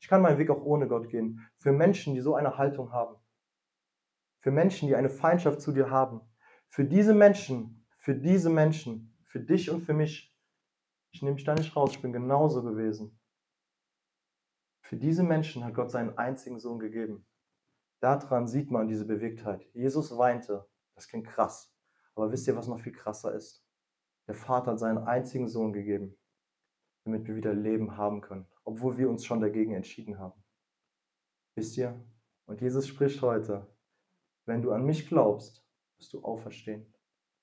Ich 0.00 0.08
kann 0.08 0.22
meinen 0.22 0.38
Weg 0.38 0.50
auch 0.50 0.62
ohne 0.62 0.88
Gott 0.88 1.08
gehen. 1.08 1.46
Für 1.58 1.72
Menschen, 1.72 2.14
die 2.14 2.20
so 2.20 2.34
eine 2.34 2.56
Haltung 2.56 2.92
haben. 2.92 3.16
Für 4.40 4.50
Menschen, 4.50 4.88
die 4.88 4.96
eine 4.96 5.10
Feindschaft 5.10 5.60
zu 5.60 5.72
dir 5.72 5.90
haben. 5.90 6.22
Für 6.68 6.84
diese 6.84 7.14
Menschen, 7.14 7.86
für 7.98 8.14
diese 8.14 8.48
Menschen, 8.48 9.14
für 9.24 9.40
dich 9.40 9.70
und 9.70 9.82
für 9.82 9.92
mich. 9.92 10.34
Ich 11.12 11.22
nehme 11.22 11.34
mich 11.34 11.44
da 11.44 11.54
nicht 11.54 11.76
raus, 11.76 11.90
ich 11.92 12.02
bin 12.02 12.12
genauso 12.12 12.62
gewesen. 12.62 13.20
Für 14.80 14.96
diese 14.96 15.22
Menschen 15.22 15.64
hat 15.64 15.74
Gott 15.74 15.90
seinen 15.90 16.16
einzigen 16.16 16.58
Sohn 16.58 16.78
gegeben. 16.78 17.26
Daran 18.00 18.48
sieht 18.48 18.70
man 18.70 18.88
diese 18.88 19.06
Bewegtheit. 19.06 19.68
Jesus 19.74 20.16
weinte. 20.16 20.66
Das 20.94 21.08
klingt 21.08 21.26
krass. 21.26 21.74
Aber 22.14 22.32
wisst 22.32 22.46
ihr, 22.48 22.56
was 22.56 22.68
noch 22.68 22.80
viel 22.80 22.92
krasser 22.92 23.34
ist? 23.34 23.66
Der 24.26 24.34
Vater 24.34 24.72
hat 24.72 24.78
seinen 24.78 24.98
einzigen 24.98 25.48
Sohn 25.48 25.72
gegeben 25.72 26.19
damit 27.04 27.26
wir 27.26 27.36
wieder 27.36 27.54
Leben 27.54 27.96
haben 27.96 28.20
können, 28.20 28.46
obwohl 28.64 28.98
wir 28.98 29.08
uns 29.08 29.24
schon 29.24 29.40
dagegen 29.40 29.74
entschieden 29.74 30.18
haben. 30.18 30.42
Wisst 31.54 31.76
ihr? 31.76 31.98
Und 32.46 32.60
Jesus 32.60 32.86
spricht 32.86 33.22
heute, 33.22 33.66
wenn 34.46 34.62
du 34.62 34.72
an 34.72 34.84
mich 34.84 35.08
glaubst, 35.08 35.64
wirst 35.98 36.12
du 36.12 36.22
auferstehen. 36.22 36.92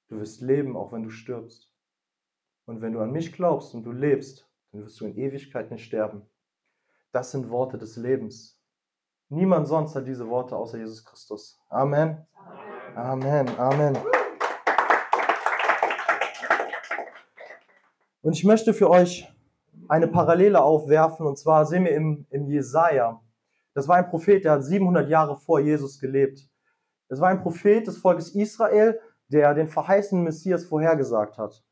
Du 0.10 0.20
wirst 0.20 0.42
leben, 0.42 0.76
auch 0.76 0.92
wenn 0.92 1.04
du 1.04 1.10
stirbst. 1.10 1.74
Und 2.66 2.82
wenn 2.82 2.94
du 2.94 3.00
an 3.00 3.12
mich 3.12 3.34
glaubst 3.34 3.74
und 3.74 3.84
du 3.84 3.92
lebst, 3.92 4.50
dann 4.72 4.82
wirst 4.82 5.00
du 5.00 5.06
in 5.06 5.18
Ewigkeit 5.18 5.72
nicht 5.72 5.86
sterben. 5.86 6.30
Das 7.12 7.32
sind 7.32 7.50
Worte 7.50 7.78
des 7.78 7.96
Lebens. 7.98 8.62
Niemand 9.30 9.68
sonst 9.68 9.96
hat 9.96 10.08
diese 10.08 10.28
Worte 10.28 10.56
außer 10.56 10.78
Jesus 10.78 11.04
Christus. 11.04 11.60
Amen. 11.70 12.26
Amen. 12.96 13.48
Amen. 13.58 13.98
Und 18.22 18.34
ich 18.34 18.44
möchte 18.44 18.74
für 18.74 18.90
euch 18.90 19.28
eine 19.90 20.08
Parallele 20.08 20.62
aufwerfen. 20.62 21.26
Und 21.26 21.38
zwar 21.38 21.66
sehen 21.66 21.86
wir 21.86 21.96
im, 21.96 22.26
im 22.30 22.48
Jesaja. 22.48 23.22
Das 23.74 23.88
war 23.88 23.98
ein 23.98 24.10
Prophet, 24.10 24.44
der 24.44 24.54
hat 24.54 24.64
700 24.64 25.10
Jahre 25.10 25.38
vor 25.38 25.60
Jesus 25.60 26.00
gelebt. 26.00 26.50
Das 27.10 27.22
war 27.22 27.30
ein 27.30 27.42
Prophet 27.42 27.86
des 27.86 27.98
Volkes 27.98 28.34
Israel, 28.36 29.00
der 29.28 29.54
den 29.54 29.68
verheißenen 29.68 30.24
Messias 30.24 30.66
vorhergesagt 30.66 31.38
hat. 31.38 31.64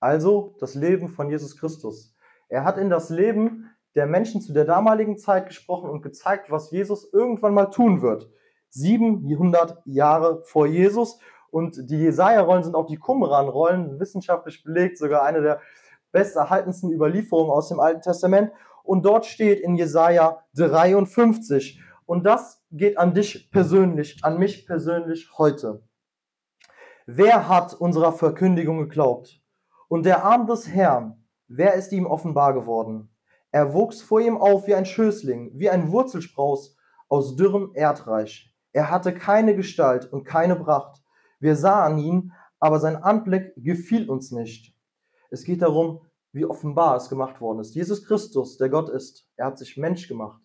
Also 0.00 0.56
das 0.60 0.74
Leben 0.74 1.08
von 1.08 1.30
Jesus 1.30 1.56
Christus. 1.56 2.14
Er 2.48 2.64
hat 2.64 2.78
in 2.78 2.90
das 2.90 3.10
Leben 3.10 3.70
der 3.94 4.06
Menschen 4.06 4.40
zu 4.40 4.52
der 4.52 4.64
damaligen 4.64 5.16
Zeit 5.16 5.46
gesprochen 5.46 5.88
und 5.88 6.02
gezeigt, 6.02 6.50
was 6.50 6.70
Jesus 6.70 7.12
irgendwann 7.12 7.54
mal 7.54 7.66
tun 7.66 8.02
wird. 8.02 8.28
700 8.70 9.82
Jahre 9.86 10.42
vor 10.44 10.66
Jesus. 10.66 11.18
Und 11.50 11.90
die 11.90 11.98
Jesaja-Rollen 11.98 12.62
sind 12.62 12.74
auch 12.74 12.86
die 12.86 12.98
Qumran-Rollen, 12.98 13.98
wissenschaftlich 13.98 14.62
belegt, 14.62 14.98
sogar 14.98 15.22
eine 15.22 15.40
der 15.40 15.60
besterhaltensten 16.16 16.90
Überlieferungen 16.90 17.52
aus 17.52 17.68
dem 17.68 17.78
Alten 17.78 18.00
Testament. 18.00 18.50
Und 18.82 19.04
dort 19.04 19.26
steht 19.26 19.60
in 19.60 19.76
Jesaja 19.76 20.42
53. 20.54 21.78
Und 22.06 22.24
das 22.24 22.64
geht 22.70 22.96
an 22.96 23.12
dich 23.12 23.50
persönlich, 23.50 24.20
an 24.22 24.38
mich 24.38 24.66
persönlich 24.66 25.30
heute. 25.36 25.82
Wer 27.04 27.48
hat 27.50 27.74
unserer 27.74 28.12
Verkündigung 28.12 28.78
geglaubt? 28.78 29.42
Und 29.88 30.06
der 30.06 30.24
Arm 30.24 30.46
des 30.46 30.68
Herrn, 30.68 31.22
wer 31.48 31.74
ist 31.74 31.92
ihm 31.92 32.06
offenbar 32.06 32.54
geworden? 32.54 33.14
Er 33.52 33.74
wuchs 33.74 34.00
vor 34.00 34.20
ihm 34.20 34.38
auf 34.38 34.66
wie 34.66 34.74
ein 34.74 34.86
Schößling, 34.86 35.50
wie 35.54 35.68
ein 35.68 35.92
Wurzelspross 35.92 36.78
aus 37.08 37.36
dürrem 37.36 37.72
Erdreich. 37.74 38.54
Er 38.72 38.90
hatte 38.90 39.12
keine 39.12 39.54
Gestalt 39.54 40.10
und 40.10 40.24
keine 40.24 40.56
Pracht. 40.56 41.02
Wir 41.40 41.56
sahen 41.56 41.98
ihn, 41.98 42.32
aber 42.58 42.80
sein 42.80 42.96
Anblick 42.96 43.52
gefiel 43.56 44.08
uns 44.08 44.32
nicht. 44.32 44.74
Es 45.30 45.44
geht 45.44 45.62
darum, 45.62 46.00
wie 46.36 46.44
offenbar 46.44 46.96
es 46.96 47.08
gemacht 47.08 47.40
worden 47.40 47.60
ist. 47.60 47.74
Jesus 47.74 48.04
Christus, 48.04 48.58
der 48.58 48.68
Gott 48.68 48.90
ist, 48.90 49.26
er 49.36 49.46
hat 49.46 49.58
sich 49.58 49.78
Mensch 49.78 50.06
gemacht. 50.06 50.40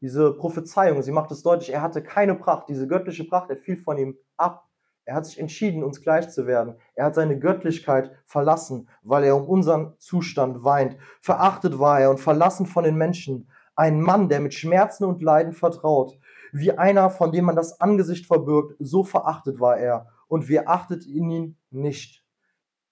Diese 0.00 0.32
Prophezeiung, 0.32 1.02
sie 1.02 1.12
macht 1.12 1.30
es 1.30 1.42
deutlich, 1.42 1.72
er 1.72 1.82
hatte 1.82 2.02
keine 2.02 2.34
Pracht, 2.34 2.68
diese 2.68 2.88
göttliche 2.88 3.24
Pracht, 3.24 3.48
er 3.48 3.56
fiel 3.56 3.76
von 3.76 3.96
ihm 3.96 4.18
ab. 4.36 4.66
Er 5.04 5.14
hat 5.14 5.26
sich 5.26 5.38
entschieden, 5.38 5.84
uns 5.84 6.02
gleich 6.02 6.30
zu 6.30 6.46
werden. 6.46 6.76
Er 6.94 7.06
hat 7.06 7.14
seine 7.14 7.38
Göttlichkeit 7.38 8.10
verlassen, 8.26 8.88
weil 9.02 9.24
er 9.24 9.36
um 9.36 9.48
unseren 9.48 9.94
Zustand 9.98 10.64
weint. 10.64 10.96
Verachtet 11.20 11.78
war 11.78 12.00
er 12.00 12.10
und 12.10 12.18
verlassen 12.18 12.66
von 12.66 12.84
den 12.84 12.96
Menschen. 12.96 13.48
Ein 13.76 14.00
Mann, 14.00 14.28
der 14.28 14.40
mit 14.40 14.52
Schmerzen 14.54 15.04
und 15.04 15.22
Leiden 15.22 15.52
vertraut. 15.52 16.18
Wie 16.52 16.76
einer, 16.76 17.08
von 17.08 17.32
dem 17.32 17.44
man 17.44 17.56
das 17.56 17.80
Angesicht 17.80 18.26
verbirgt, 18.26 18.74
so 18.78 19.04
verachtet 19.04 19.60
war 19.60 19.78
er. 19.78 20.08
Und 20.28 20.48
wir 20.48 20.68
achteten 20.68 21.08
ihn 21.08 21.56
nicht. 21.70 22.24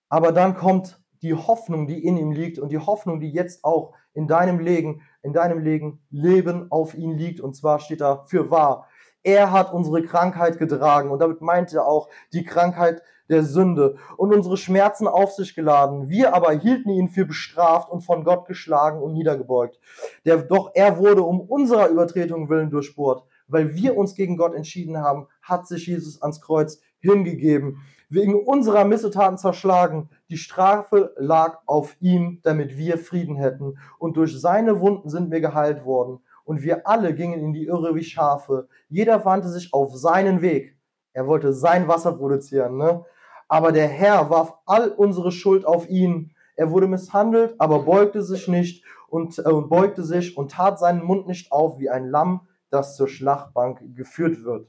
Aber 0.09 0.33
dann 0.33 0.57
kommt 0.57 1.01
die 1.23 1.35
Hoffnung, 1.35 1.87
die 1.87 2.05
in 2.05 2.17
ihm 2.17 2.33
liegt 2.33 2.59
und 2.59 2.71
die 2.71 2.79
Hoffnung, 2.79 3.21
die 3.21 3.31
jetzt 3.31 3.65
auch 3.65 3.95
in 4.15 4.27
deinem 4.27 4.59
Leben, 4.59 5.03
in 5.23 5.33
deinem 5.33 5.59
Leben, 5.59 6.01
Leben 6.11 6.71
auf 6.71 6.95
ihn 6.95 7.17
liegt. 7.17 7.41
Und 7.41 7.55
zwar 7.55 7.79
steht 7.79 8.01
da 8.01 8.25
für 8.27 8.51
wahr. 8.51 8.89
Er 9.23 9.53
hat 9.53 9.73
unsere 9.73 10.03
Krankheit 10.03 10.59
getragen 10.59 11.11
und 11.11 11.21
damit 11.21 11.41
meint 11.41 11.73
er 11.73 11.87
auch 11.87 12.09
die 12.33 12.45
Krankheit 12.45 13.03
der 13.29 13.43
Sünde 13.43 13.97
und 14.17 14.33
unsere 14.33 14.57
Schmerzen 14.57 15.07
auf 15.07 15.33
sich 15.33 15.55
geladen. 15.55 16.09
Wir 16.09 16.35
aber 16.35 16.53
hielten 16.53 16.91
ihn 16.91 17.09
für 17.09 17.27
bestraft 17.27 17.91
und 17.91 18.01
von 18.01 18.25
Gott 18.25 18.47
geschlagen 18.47 19.03
und 19.03 19.13
niedergebeugt. 19.13 19.79
Der, 20.25 20.39
doch 20.39 20.71
er 20.75 20.99
wurde 20.99 21.23
um 21.23 21.41
unserer 21.41 21.89
Übertretung 21.89 22.49
willen 22.49 22.71
durchbohrt. 22.71 23.25
Weil 23.47 23.75
wir 23.75 23.97
uns 23.97 24.15
gegen 24.15 24.37
Gott 24.37 24.55
entschieden 24.55 24.99
haben, 24.99 25.27
hat 25.43 25.67
sich 25.67 25.87
Jesus 25.87 26.21
ans 26.21 26.41
Kreuz 26.41 26.81
hingegeben 27.01 27.81
wegen 28.09 28.43
unserer 28.45 28.85
Missetaten 28.85 29.39
zerschlagen. 29.39 30.09
Die 30.31 30.37
Strafe 30.37 31.15
lag 31.17 31.59
auf 31.67 31.97
ihm, 32.01 32.41
damit 32.43 32.77
wir 32.77 32.99
Frieden 32.99 33.37
hätten. 33.37 33.79
Und 33.99 34.17
durch 34.17 34.41
seine 34.41 34.81
Wunden 34.81 35.09
sind 35.09 35.31
wir 35.31 35.41
geheilt 35.41 35.85
worden. 35.85 36.21
Und 36.45 36.63
wir 36.63 36.87
alle 36.87 37.15
gingen 37.15 37.41
in 37.41 37.53
die 37.53 37.67
Irre 37.67 37.95
wie 37.95 38.05
Schafe. 38.05 38.69
Jeder 38.89 39.25
wandte 39.25 39.49
sich 39.49 39.75
auf 39.75 39.95
seinen 39.95 40.41
Weg. 40.41 40.77
Er 41.13 41.27
wollte 41.27 41.53
sein 41.53 41.89
Wasser 41.89 42.13
produzieren, 42.13 42.77
ne? 42.77 43.05
Aber 43.49 43.73
der 43.73 43.89
Herr 43.89 44.31
warf 44.31 44.55
all 44.67 44.91
unsere 44.91 45.33
Schuld 45.33 45.67
auf 45.67 45.89
ihn. 45.89 46.35
Er 46.55 46.71
wurde 46.71 46.87
misshandelt, 46.87 47.55
aber 47.59 47.81
beugte 47.85 48.23
sich 48.23 48.47
nicht 48.47 48.85
und, 49.09 49.39
äh, 49.39 49.43
beugte 49.43 50.03
sich 50.03 50.37
und 50.37 50.53
tat 50.53 50.79
seinen 50.79 51.03
Mund 51.03 51.27
nicht 51.27 51.51
auf 51.51 51.79
wie 51.79 51.89
ein 51.89 52.07
Lamm, 52.07 52.47
das 52.71 52.97
zur 52.97 53.09
Schlachtbank 53.09 53.81
geführt 53.95 54.45
wird. 54.45 54.69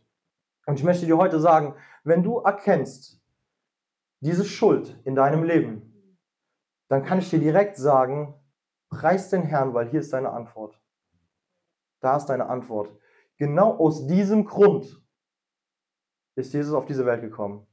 Und 0.65 0.79
ich 0.79 0.83
möchte 0.83 1.05
dir 1.05 1.17
heute 1.17 1.39
sagen, 1.39 1.75
wenn 2.03 2.23
du 2.23 2.39
erkennst, 2.39 3.18
diese 4.21 4.45
Schuld 4.45 4.99
in 5.05 5.15
deinem 5.15 5.43
Leben, 5.43 6.13
dann 6.89 7.03
kann 7.03 7.19
ich 7.19 7.29
dir 7.29 7.39
direkt 7.39 7.77
sagen, 7.77 8.33
preis 8.89 9.29
den 9.29 9.43
Herrn, 9.43 9.73
weil 9.73 9.89
hier 9.89 9.99
ist 9.99 10.13
deine 10.13 10.31
Antwort. 10.31 10.81
Da 12.01 12.17
ist 12.17 12.25
deine 12.25 12.47
Antwort. 12.47 12.89
Genau 13.37 13.77
aus 13.77 14.07
diesem 14.07 14.45
Grund 14.45 15.01
ist 16.35 16.53
Jesus 16.53 16.73
auf 16.73 16.85
diese 16.85 17.05
Welt 17.05 17.21
gekommen. 17.21 17.65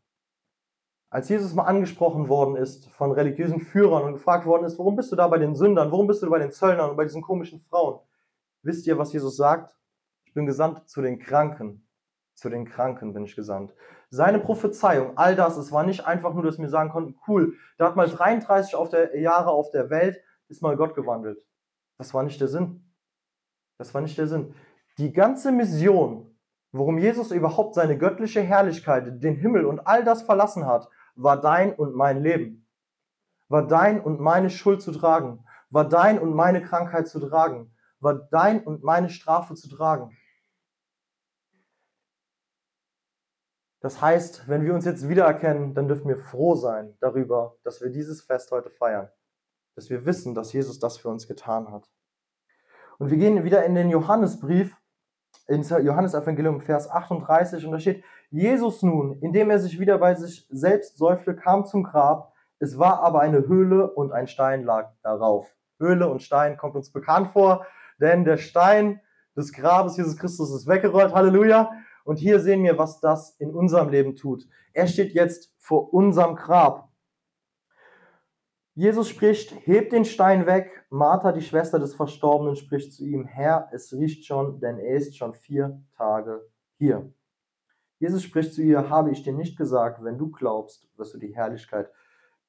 Als 1.09 1.29
Jesus 1.29 1.55
mal 1.55 1.65
angesprochen 1.65 2.29
worden 2.29 2.57
ist 2.57 2.89
von 2.91 3.13
religiösen 3.13 3.61
Führern 3.61 4.03
und 4.03 4.13
gefragt 4.15 4.45
worden 4.45 4.65
ist, 4.65 4.79
warum 4.79 4.97
bist 4.97 5.13
du 5.13 5.17
da 5.17 5.29
bei 5.29 5.39
den 5.39 5.55
Sündern, 5.55 5.91
warum 5.93 6.09
bist 6.09 6.23
du 6.23 6.29
bei 6.29 6.39
den 6.39 6.51
Zöllnern 6.51 6.91
und 6.91 6.97
bei 6.97 7.05
diesen 7.05 7.23
komischen 7.23 7.61
Frauen? 7.61 8.01
Wisst 8.63 8.87
ihr, 8.87 8.99
was 8.99 9.13
Jesus 9.13 9.37
sagt? 9.37 9.77
Ich 10.25 10.35
bin 10.35 10.47
gesandt 10.47 10.89
zu 10.89 11.01
den 11.01 11.19
Kranken, 11.19 11.86
zu 12.37 12.51
den 12.51 12.67
Kranken 12.67 13.15
bin 13.15 13.25
ich 13.25 13.35
gesandt. 13.35 13.75
Seine 14.11 14.39
Prophezeiung, 14.39 15.17
all 15.17 15.35
das, 15.35 15.57
es 15.57 15.73
war 15.73 15.85
nicht 15.85 16.07
einfach 16.07 16.35
nur, 16.35 16.45
dass 16.45 16.59
wir 16.59 16.69
sagen 16.69 16.91
konnten, 16.91 17.19
cool, 17.27 17.55
da 17.79 17.87
hat 17.87 17.97
mal 17.97 18.09
33 18.09 18.75
auf 18.77 18.91
der, 18.91 19.19
Jahre 19.19 19.51
auf 19.51 19.71
der 19.71 19.91
Welt, 19.91 20.23
ist 20.49 20.63
mal 20.63 20.77
Gott 20.77 20.95
gewandelt. 20.95 21.39
Das 21.99 22.15
war 22.15 22.23
nicht 22.23 22.41
der 22.41 22.49
Sinn. 22.49 22.93
Das 23.79 23.95
war 23.95 24.03
nicht 24.03 24.17
der 24.19 24.29
Sinn. 24.29 24.55
Die 24.99 25.13
ganze 25.13 25.51
Mission, 25.51 26.37
worum 26.73 26.99
Jesus 26.99 27.31
überhaupt 27.31 27.75
seine 27.75 27.99
göttliche 27.99 28.43
Herrlichkeit, 28.43 29.23
den 29.23 29.35
Himmel 29.35 29.65
und 29.65 29.81
all 29.81 30.05
das 30.05 30.23
verlassen 30.23 30.67
hat, 30.67 30.89
war 31.15 31.41
dein 31.41 31.75
und 31.75 31.95
mein 31.95 32.23
Leben. 32.23 32.69
War 33.49 33.67
dein 33.67 34.01
und 34.01 34.21
meine 34.21 34.51
Schuld 34.51 34.83
zu 34.83 34.93
tragen. 34.93 35.45
War 35.71 35.89
dein 35.89 36.19
und 36.19 36.35
meine 36.35 36.63
Krankheit 36.63 37.09
zu 37.09 37.19
tragen. 37.19 37.75
War 37.99 38.29
dein 38.31 38.63
und 38.63 38.83
meine 38.83 39.09
Strafe 39.09 39.55
zu 39.55 39.69
tragen. 39.69 40.17
Das 43.87 44.01
heißt, 44.01 44.49
wenn 44.49 44.65
wir 44.65 44.75
uns 44.75 44.85
jetzt 44.85 45.09
wiedererkennen, 45.09 45.73
dann 45.73 45.87
dürfen 45.87 46.09
wir 46.09 46.19
froh 46.19 46.57
sein 46.57 46.97
darüber, 46.99 47.55
dass 47.63 47.81
wir 47.81 47.89
dieses 47.89 48.21
Fest 48.21 48.51
heute 48.51 48.69
feiern. 48.69 49.09
Dass 49.77 49.91
wir 49.91 50.05
wissen, 50.05 50.35
dass 50.35 50.53
Jesus 50.53 50.81
das 50.81 50.99
für 50.99 51.09
uns 51.09 51.29
getan 51.29 51.71
hat. 51.71 51.89
Und 52.99 53.13
wir 53.13 53.17
gehen 53.17 53.45
wieder 53.45 53.65
in 53.65 53.77
den 53.77 53.89
Johannesbrief, 53.89 54.77
ins 55.47 55.71
Johannesevangelium, 55.71 56.63
Vers 56.63 56.91
38, 56.91 57.65
und 57.65 57.71
da 57.71 57.79
steht, 57.79 58.03
Jesus 58.31 58.83
nun, 58.83 59.21
indem 59.21 59.51
er 59.51 59.61
sich 59.61 59.79
wieder 59.79 59.99
bei 59.99 60.17
sich 60.17 60.49
selbst 60.51 60.99
säufte, 60.99 61.37
kam 61.37 61.65
zum 61.65 61.85
Grab. 61.85 62.33
Es 62.59 62.81
war 62.81 63.05
aber 63.05 63.21
eine 63.21 63.47
Höhle 63.47 63.89
und 63.93 64.11
ein 64.11 64.27
Stein 64.27 64.65
lag 64.65 64.95
darauf. 65.05 65.55
Höhle 65.79 66.11
und 66.11 66.25
Stein 66.25 66.57
kommt 66.57 66.75
uns 66.75 66.91
bekannt 66.91 67.29
vor, 67.29 67.65
denn 68.01 68.25
der 68.25 68.39
Stein 68.39 69.01
des 69.37 69.53
Grabes 69.53 69.97
Jesus 69.97 70.17
Christus 70.17 70.53
ist 70.53 70.67
weggerollt. 70.67 71.15
Halleluja. 71.15 71.71
Und 72.07 72.21
hier 72.21 72.39
sehen 72.39 72.63
wir, 72.63 72.79
was 72.79 73.01
das 73.01 73.35
in 73.41 73.53
unserem 73.53 73.89
Leben 73.89 74.15
tut. 74.15 74.47
Er 74.73 74.87
steht 74.87 75.13
jetzt 75.13 75.53
vor 75.59 75.93
unserem 75.93 76.37
Grab. 76.37 76.89
Jesus 78.75 79.09
spricht, 79.09 79.53
hebt 79.67 79.93
den 79.93 80.05
Stein 80.05 80.47
weg. 80.47 80.87
Martha, 80.89 81.33
die 81.33 81.43
Schwester 81.43 81.81
des 81.81 81.97
Verstorbenen, 81.97 82.55
spricht 82.55 82.93
zu 82.93 83.05
ihm, 83.05 83.25
Herr, 83.25 83.69
es 83.73 83.93
riecht 83.93 84.25
schon, 84.25 84.61
denn 84.61 84.79
er 84.79 84.99
ist 84.99 85.17
schon 85.17 85.35
vier 85.35 85.83
Tage 85.97 86.49
hier. 86.79 87.13
Jesus 87.99 88.23
spricht 88.23 88.55
zu 88.55 88.63
ihr, 88.63 88.89
habe 88.89 89.11
ich 89.11 89.25
dir 89.25 89.33
nicht 89.33 89.59
gesagt, 89.59 90.05
wenn 90.05 90.17
du 90.17 90.31
glaubst, 90.31 90.89
wirst 90.97 91.15
du 91.15 91.19
die 91.19 91.35
Herrlichkeit 91.35 91.91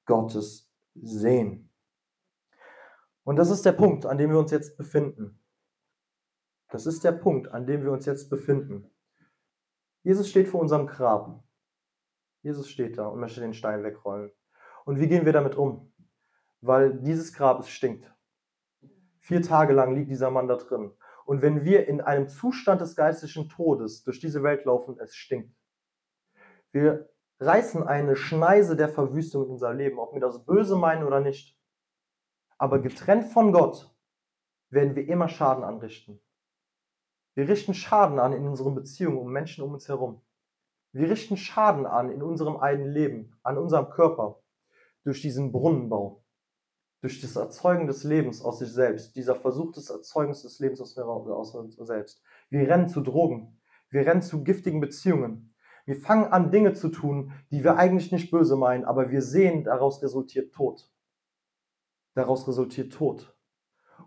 Gottes 0.06 0.72
sehen. 0.94 1.72
Und 3.24 3.38
das 3.38 3.50
ist 3.50 3.66
der 3.66 3.72
Punkt, 3.72 4.06
an 4.06 4.20
dem 4.20 4.30
wir 4.30 4.38
uns 4.38 4.52
jetzt 4.52 4.78
befinden. 4.78 5.40
Das 6.70 6.86
ist 6.86 7.04
der 7.04 7.14
Punkt, 7.14 7.48
an 7.48 7.66
dem 7.66 7.82
wir 7.82 7.92
uns 7.92 8.06
jetzt 8.06 8.30
befinden. 8.30 8.92
Jesus 10.08 10.30
steht 10.30 10.48
vor 10.48 10.62
unserem 10.62 10.88
Grab. 10.88 11.44
Jesus 12.42 12.70
steht 12.70 12.98
da 12.98 13.08
und 13.08 13.20
möchte 13.20 13.42
den 13.42 13.54
Stein 13.54 13.84
wegrollen. 13.84 14.32
Und 14.86 15.02
wie 15.02 15.08
gehen 15.10 15.26
wir 15.26 15.34
damit 15.34 15.56
um? 15.56 15.92
Weil 16.62 16.94
dieses 17.02 17.34
Grab, 17.34 17.60
es 17.60 17.68
stinkt. 17.68 18.10
Vier 19.20 19.42
Tage 19.42 19.74
lang 19.74 19.96
liegt 19.96 20.10
dieser 20.10 20.32
Mann 20.32 20.48
da 20.48 20.56
drin. 20.56 20.94
Und 21.26 21.42
wenn 21.42 21.66
wir 21.66 21.90
in 21.90 22.00
einem 22.00 22.30
Zustand 22.30 22.80
des 22.80 22.96
geistlichen 22.96 23.50
Todes 23.50 24.04
durch 24.04 24.22
diese 24.22 24.44
Welt 24.44 24.64
laufen, 24.64 24.98
es 24.98 25.14
stinkt. 25.14 25.54
Wir 26.72 27.10
reißen 27.42 27.84
eine 27.84 28.16
Schneise 28.16 28.78
der 28.78 28.88
Verwüstung 28.88 29.44
in 29.44 29.52
unser 29.52 29.74
Leben, 29.74 30.00
ob 30.00 30.14
wir 30.14 30.22
das 30.22 30.46
böse 30.46 30.78
meinen 30.78 31.04
oder 31.04 31.20
nicht. 31.20 31.60
Aber 32.58 32.80
getrennt 32.80 33.26
von 33.26 33.52
Gott 33.52 33.94
werden 34.70 34.96
wir 34.96 35.06
immer 35.06 35.28
Schaden 35.28 35.66
anrichten. 35.66 36.22
Wir 37.38 37.48
richten 37.48 37.76
Schaden 37.76 38.18
an 38.18 38.34
in 38.34 38.48
unseren 38.48 38.74
Beziehungen 38.74 39.20
um 39.20 39.32
Menschen 39.32 39.64
um 39.64 39.72
uns 39.72 39.88
herum. 39.88 40.24
Wir 40.92 41.08
richten 41.08 41.38
Schaden 41.38 41.86
an 41.86 42.10
in 42.10 42.24
unserem 42.24 42.58
eigenen 42.58 42.92
Leben, 42.92 43.38
an 43.44 43.60
unserem 43.60 43.92
Körper, 43.92 44.42
durch 45.04 45.22
diesen 45.22 45.52
Brunnenbau, 45.52 46.24
durch 47.02 47.22
das 47.22 47.36
Erzeugen 47.36 47.86
des 47.86 48.04
Lebens 48.04 48.42
aus 48.42 48.58
sich 48.58 48.70
selbst, 48.70 49.16
dieser 49.16 49.36
Versuch 49.36 49.72
des 49.72 49.92
Erzeugens 49.92 50.42
des 50.42 50.58
Lebens 50.58 50.82
aus, 50.82 50.98
aus 50.98 51.54
uns 51.54 51.76
selbst. 51.76 52.24
Wir 52.50 52.68
rennen 52.68 52.88
zu 52.88 53.02
Drogen, 53.02 53.62
wir 53.92 54.04
rennen 54.04 54.24
zu 54.24 54.44
giftigen 54.44 54.82
Beziehungen. 54.82 55.54
Wir 55.86 55.96
fangen 55.96 56.32
an, 56.34 56.50
Dinge 56.50 56.74
zu 56.74 56.90
tun, 56.90 57.34
die 57.52 57.64
wir 57.64 57.78
eigentlich 57.78 58.12
nicht 58.12 58.32
böse 58.32 58.56
meinen, 58.56 58.84
aber 58.84 59.12
wir 59.12 59.22
sehen, 59.22 59.64
daraus 59.64 60.02
resultiert 60.02 60.56
Tod. 60.56 60.90
Daraus 62.16 62.48
resultiert 62.48 62.94
Tod. 62.94 63.38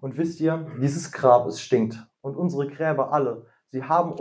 Und 0.00 0.18
wisst 0.18 0.40
ihr, 0.40 0.68
dieses 0.80 1.12
Grab, 1.12 1.46
es 1.46 1.60
stinkt. 1.60 2.09
Und 2.22 2.36
unsere 2.36 2.66
Gräber 2.66 3.12
alle, 3.12 3.46
sie 3.68 3.82
haben 3.84 4.12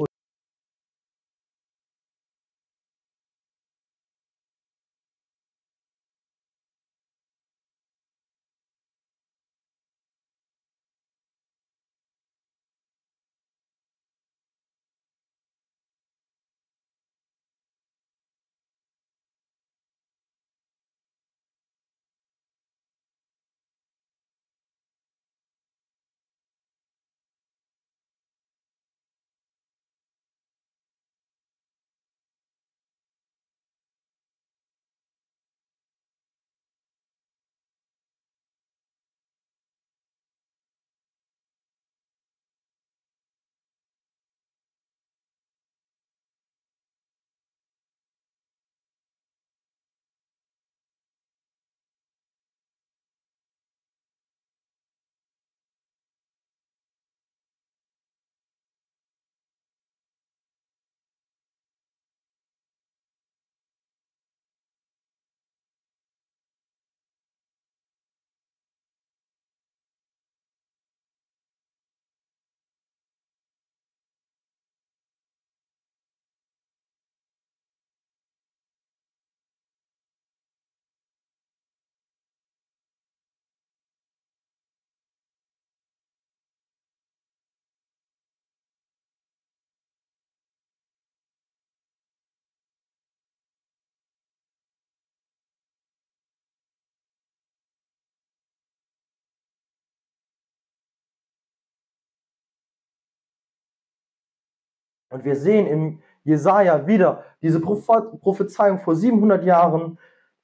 Und 105.10 105.26
wir 105.26 105.36
sehen 105.36 105.68
im 105.68 106.00
Jesaja 106.24 106.86
wieder 106.88 107.24
diese 107.42 107.60
Prophezeiung 107.60 108.80
vor 108.80 108.96
700 108.96 109.44
Jahren 109.44 109.98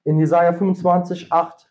in 0.04 0.20
Jesaja 0.20 0.54
25, 0.54 1.32
8. 1.32 1.70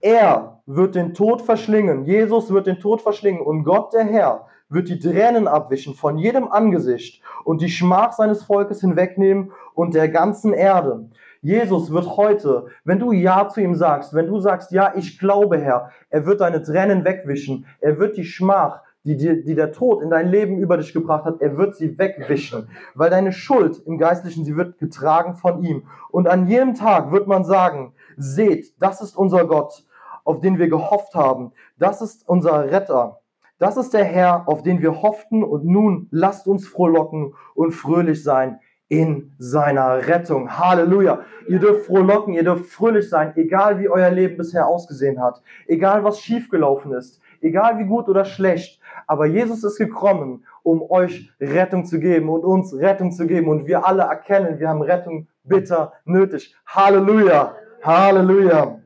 Er 0.00 0.62
wird 0.66 0.94
den 0.94 1.14
Tod 1.14 1.42
verschlingen, 1.42 2.04
Jesus 2.04 2.52
wird 2.52 2.66
den 2.66 2.78
Tod 2.78 3.02
verschlingen 3.02 3.40
und 3.40 3.64
Gott 3.64 3.92
der 3.94 4.04
Herr 4.04 4.46
wird 4.68 4.88
die 4.88 4.98
Tränen 4.98 5.48
abwischen 5.48 5.94
von 5.94 6.18
jedem 6.18 6.48
Angesicht 6.48 7.22
und 7.44 7.62
die 7.62 7.70
Schmach 7.70 8.12
seines 8.12 8.42
Volkes 8.42 8.80
hinwegnehmen 8.80 9.52
und 9.74 9.94
der 9.94 10.08
ganzen 10.08 10.52
Erde. 10.52 11.08
Jesus 11.40 11.90
wird 11.90 12.16
heute, 12.16 12.66
wenn 12.84 12.98
du 12.98 13.12
Ja 13.12 13.48
zu 13.48 13.60
ihm 13.60 13.74
sagst, 13.74 14.12
wenn 14.12 14.26
du 14.26 14.40
sagst, 14.40 14.72
ja, 14.72 14.92
ich 14.94 15.18
glaube, 15.18 15.58
Herr, 15.58 15.90
er 16.10 16.26
wird 16.26 16.40
deine 16.40 16.62
Tränen 16.62 17.04
wegwischen, 17.04 17.66
er 17.80 17.98
wird 17.98 18.16
die 18.16 18.24
Schmach, 18.24 18.82
die, 19.08 19.16
die, 19.16 19.44
die 19.44 19.54
der 19.54 19.72
Tod 19.72 20.02
in 20.02 20.10
dein 20.10 20.28
Leben 20.28 20.58
über 20.58 20.76
dich 20.76 20.92
gebracht 20.92 21.24
hat, 21.24 21.40
er 21.40 21.56
wird 21.56 21.76
sie 21.76 21.98
wegwischen, 21.98 22.68
weil 22.94 23.08
deine 23.08 23.32
Schuld 23.32 23.80
im 23.86 23.96
Geistlichen, 23.96 24.44
sie 24.44 24.56
wird 24.56 24.78
getragen 24.78 25.34
von 25.34 25.62
ihm. 25.64 25.84
Und 26.10 26.28
an 26.28 26.46
jedem 26.46 26.74
Tag 26.74 27.10
wird 27.10 27.26
man 27.26 27.44
sagen, 27.44 27.94
seht, 28.16 28.74
das 28.80 29.00
ist 29.00 29.16
unser 29.16 29.46
Gott, 29.46 29.84
auf 30.24 30.40
den 30.40 30.58
wir 30.58 30.68
gehofft 30.68 31.14
haben, 31.14 31.52
das 31.78 32.02
ist 32.02 32.28
unser 32.28 32.70
Retter. 32.70 33.20
Das 33.58 33.76
ist 33.76 33.94
der 33.94 34.04
Herr, 34.04 34.46
auf 34.46 34.62
den 34.62 34.82
wir 34.82 35.02
hofften 35.02 35.42
und 35.42 35.64
nun 35.64 36.06
lasst 36.10 36.46
uns 36.46 36.68
frohlocken 36.68 37.34
und 37.54 37.72
fröhlich 37.72 38.22
sein 38.22 38.60
in 38.88 39.34
seiner 39.38 40.06
Rettung. 40.06 40.58
Halleluja. 40.58 41.20
Ihr 41.48 41.58
dürft 41.58 41.86
frohlocken, 41.86 42.34
ihr 42.34 42.44
dürft 42.44 42.66
fröhlich 42.66 43.08
sein, 43.08 43.32
egal 43.36 43.80
wie 43.80 43.88
euer 43.88 44.10
Leben 44.10 44.36
bisher 44.36 44.66
ausgesehen 44.66 45.20
hat, 45.20 45.42
egal 45.66 46.04
was 46.04 46.20
schiefgelaufen 46.20 46.92
ist, 46.92 47.20
egal 47.40 47.78
wie 47.78 47.84
gut 47.84 48.08
oder 48.08 48.24
schlecht. 48.24 48.80
Aber 49.06 49.26
Jesus 49.26 49.64
ist 49.64 49.78
gekommen, 49.78 50.44
um 50.62 50.82
euch 50.90 51.32
Rettung 51.40 51.84
zu 51.84 51.98
geben 51.98 52.28
und 52.28 52.44
uns 52.44 52.74
Rettung 52.74 53.12
zu 53.12 53.26
geben. 53.26 53.48
Und 53.48 53.66
wir 53.66 53.86
alle 53.86 54.02
erkennen, 54.02 54.58
wir 54.58 54.68
haben 54.68 54.82
Rettung 54.82 55.28
bitter 55.44 55.92
nötig. 56.04 56.54
Halleluja. 56.66 57.56
Halleluja. 57.82 58.80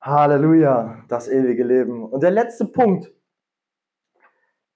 Halleluja, 0.00 1.02
das 1.08 1.28
ewige 1.28 1.64
Leben. 1.64 2.04
Und 2.04 2.22
der 2.22 2.30
letzte 2.30 2.66
Punkt. 2.66 3.10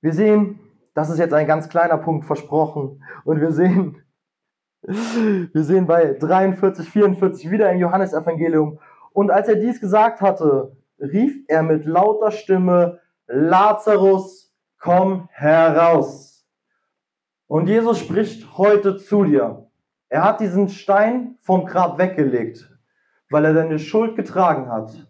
Wir 0.00 0.12
sehen, 0.12 0.58
das 0.94 1.10
ist 1.10 1.18
jetzt 1.18 1.34
ein 1.34 1.46
ganz 1.46 1.68
kleiner 1.68 1.98
Punkt 1.98 2.24
versprochen. 2.24 3.04
Und 3.24 3.40
wir 3.40 3.52
sehen, 3.52 4.02
wir 4.82 5.64
sehen 5.64 5.86
bei 5.86 6.14
43, 6.14 6.88
44 6.88 7.50
wieder 7.50 7.70
im 7.70 7.78
Johannesevangelium. 7.78 8.78
Und 9.12 9.30
als 9.30 9.48
er 9.48 9.56
dies 9.56 9.80
gesagt 9.80 10.20
hatte, 10.20 10.77
rief 10.98 11.44
er 11.48 11.62
mit 11.62 11.84
lauter 11.84 12.30
Stimme, 12.30 13.00
Lazarus, 13.26 14.54
komm 14.78 15.28
heraus. 15.32 16.46
Und 17.46 17.68
Jesus 17.68 17.98
spricht 17.98 18.58
heute 18.58 18.96
zu 18.96 19.24
dir. 19.24 19.70
Er 20.08 20.24
hat 20.24 20.40
diesen 20.40 20.68
Stein 20.68 21.36
vom 21.40 21.66
Grab 21.66 21.98
weggelegt, 21.98 22.70
weil 23.30 23.44
er 23.44 23.54
deine 23.54 23.78
Schuld 23.78 24.16
getragen 24.16 24.70
hat. 24.70 25.06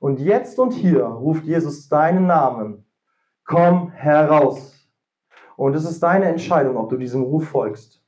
Und 0.00 0.20
jetzt 0.20 0.58
und 0.58 0.72
hier 0.72 1.04
ruft 1.04 1.44
Jesus 1.44 1.88
deinen 1.88 2.26
Namen. 2.26 2.84
Komm 3.44 3.90
heraus. 3.90 4.88
Und 5.56 5.74
es 5.74 5.84
ist 5.84 6.00
deine 6.02 6.26
Entscheidung, 6.26 6.76
ob 6.76 6.88
du 6.90 6.96
diesem 6.96 7.22
Ruf 7.22 7.48
folgst. 7.48 8.00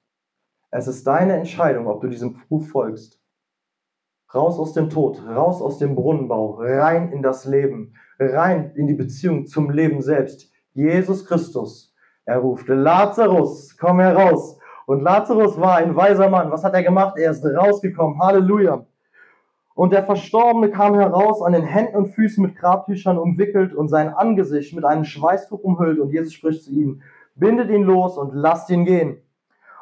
Es 0.71 0.87
ist 0.87 1.05
deine 1.05 1.35
Entscheidung, 1.35 1.89
ob 1.89 2.01
du 2.01 2.07
diesem 2.07 2.41
Ruf 2.49 2.69
folgst. 2.69 3.20
Raus 4.33 4.59
aus 4.59 4.73
dem 4.75 4.91
Tod, 4.91 5.21
raus 5.27 5.61
aus 5.61 5.79
dem 5.79 5.97
Brunnenbau, 5.97 6.59
rein 6.61 7.11
in 7.11 7.23
das 7.23 7.45
Leben, 7.47 7.95
rein 8.19 8.73
in 8.77 8.87
die 8.87 8.95
Beziehung 8.95 9.47
zum 9.47 9.71
Leben 9.71 10.03
selbst. 10.03 10.53
Jesus 10.73 11.27
Christus. 11.27 11.93
Er 12.25 12.39
ruft, 12.39 12.69
Lazarus, 12.69 13.77
komm 13.77 13.99
heraus. 13.99 14.59
Und 14.87 15.03
Lazarus 15.03 15.61
war 15.61 15.77
ein 15.77 15.97
weiser 15.97 16.29
Mann. 16.29 16.51
Was 16.53 16.63
hat 16.63 16.75
er 16.75 16.83
gemacht? 16.85 17.17
Er 17.19 17.33
ist 17.33 17.45
rausgekommen. 17.45 18.21
Halleluja. 18.21 18.87
Und 19.75 19.93
der 19.93 20.05
Verstorbene 20.05 20.71
kam 20.71 20.95
heraus, 20.95 21.43
an 21.43 21.53
den 21.53 21.65
Händen 21.65 21.97
und 21.97 22.09
Füßen 22.09 22.45
mit 22.45 22.57
Grabtüchern 22.57 23.19
umwickelt 23.19 23.75
und 23.75 23.89
sein 23.89 24.13
Angesicht 24.13 24.75
mit 24.75 24.85
einem 24.85 25.05
Schweißtuch 25.05 25.61
umhüllt. 25.61 25.99
Und 25.99 26.11
Jesus 26.11 26.35
spricht 26.35 26.65
zu 26.65 26.71
ihm, 26.71 27.03
bindet 27.35 27.71
ihn 27.71 27.83
los 27.83 28.19
und 28.19 28.35
lasst 28.35 28.71
ihn 28.71 28.85
gehen. 28.85 29.23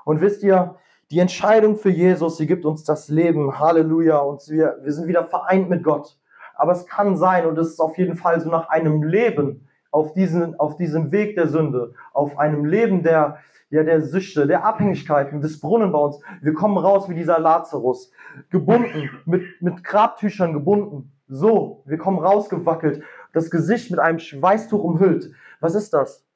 Und 0.04 0.20
wisst 0.20 0.42
ihr, 0.42 0.76
die 1.10 1.20
Entscheidung 1.20 1.76
für 1.76 1.90
Jesus, 1.90 2.36
sie 2.36 2.46
gibt 2.46 2.64
uns 2.64 2.84
das 2.84 3.08
Leben. 3.08 3.58
Halleluja. 3.58 4.18
Und 4.18 4.46
wir, 4.48 4.78
wir 4.82 4.92
sind 4.92 5.08
wieder 5.08 5.24
vereint 5.24 5.70
mit 5.70 5.82
Gott. 5.82 6.18
Aber 6.54 6.72
es 6.72 6.86
kann 6.86 7.16
sein, 7.16 7.46
und 7.46 7.56
es 7.58 7.68
ist 7.68 7.80
auf 7.80 7.96
jeden 7.96 8.16
Fall 8.16 8.40
so 8.40 8.50
nach 8.50 8.68
einem 8.68 9.02
Leben 9.02 9.68
auf, 9.90 10.12
diesen, 10.12 10.58
auf 10.58 10.76
diesem 10.76 11.12
Weg 11.12 11.36
der 11.36 11.46
Sünde, 11.48 11.94
auf 12.12 12.38
einem 12.38 12.64
Leben 12.64 13.02
der, 13.02 13.38
ja, 13.70 13.84
der 13.84 14.02
Süchte, 14.02 14.46
der 14.46 14.64
Abhängigkeiten, 14.64 15.40
des 15.40 15.60
Brunnenbauens. 15.60 16.20
Wir 16.42 16.52
kommen 16.52 16.76
raus 16.76 17.08
wie 17.08 17.14
dieser 17.14 17.38
Lazarus, 17.38 18.10
gebunden, 18.50 19.10
mit, 19.24 19.42
mit 19.60 19.84
Grabtüchern 19.84 20.52
gebunden. 20.52 21.12
So, 21.28 21.82
wir 21.86 21.98
kommen 21.98 22.18
rausgewackelt, 22.18 23.02
das 23.32 23.50
Gesicht 23.50 23.90
mit 23.90 24.00
einem 24.00 24.18
Schweißtuch 24.18 24.82
umhüllt. 24.82 25.30
Was 25.60 25.74
ist 25.74 25.94
das? 25.94 26.26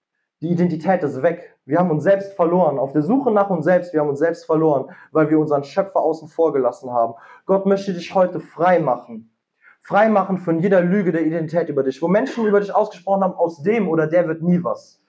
Die 0.40 0.50
Identität 0.50 1.02
ist 1.02 1.22
weg. 1.22 1.51
Wir 1.64 1.78
haben 1.78 1.90
uns 1.90 2.02
selbst 2.02 2.34
verloren. 2.34 2.78
Auf 2.78 2.92
der 2.92 3.02
Suche 3.02 3.30
nach 3.30 3.50
uns 3.50 3.64
selbst, 3.64 3.92
wir 3.92 4.00
haben 4.00 4.08
uns 4.08 4.18
selbst 4.18 4.44
verloren, 4.44 4.90
weil 5.12 5.30
wir 5.30 5.38
unseren 5.38 5.64
Schöpfer 5.64 6.00
außen 6.00 6.28
vor 6.28 6.52
gelassen 6.52 6.90
haben. 6.90 7.14
Gott 7.46 7.66
möchte 7.66 7.94
dich 7.94 8.14
heute 8.14 8.40
frei 8.40 8.80
machen. 8.80 9.30
Frei 9.80 10.08
machen 10.08 10.38
von 10.38 10.60
jeder 10.60 10.80
Lüge 10.80 11.12
der 11.12 11.26
Identität 11.26 11.68
über 11.68 11.82
dich. 11.82 12.00
Wo 12.02 12.08
Menschen 12.08 12.46
über 12.46 12.60
dich 12.60 12.74
ausgesprochen 12.74 13.22
haben, 13.22 13.34
aus 13.34 13.62
dem 13.62 13.88
oder 13.88 14.06
der 14.06 14.28
wird 14.28 14.42
nie 14.42 14.62
was 14.62 15.02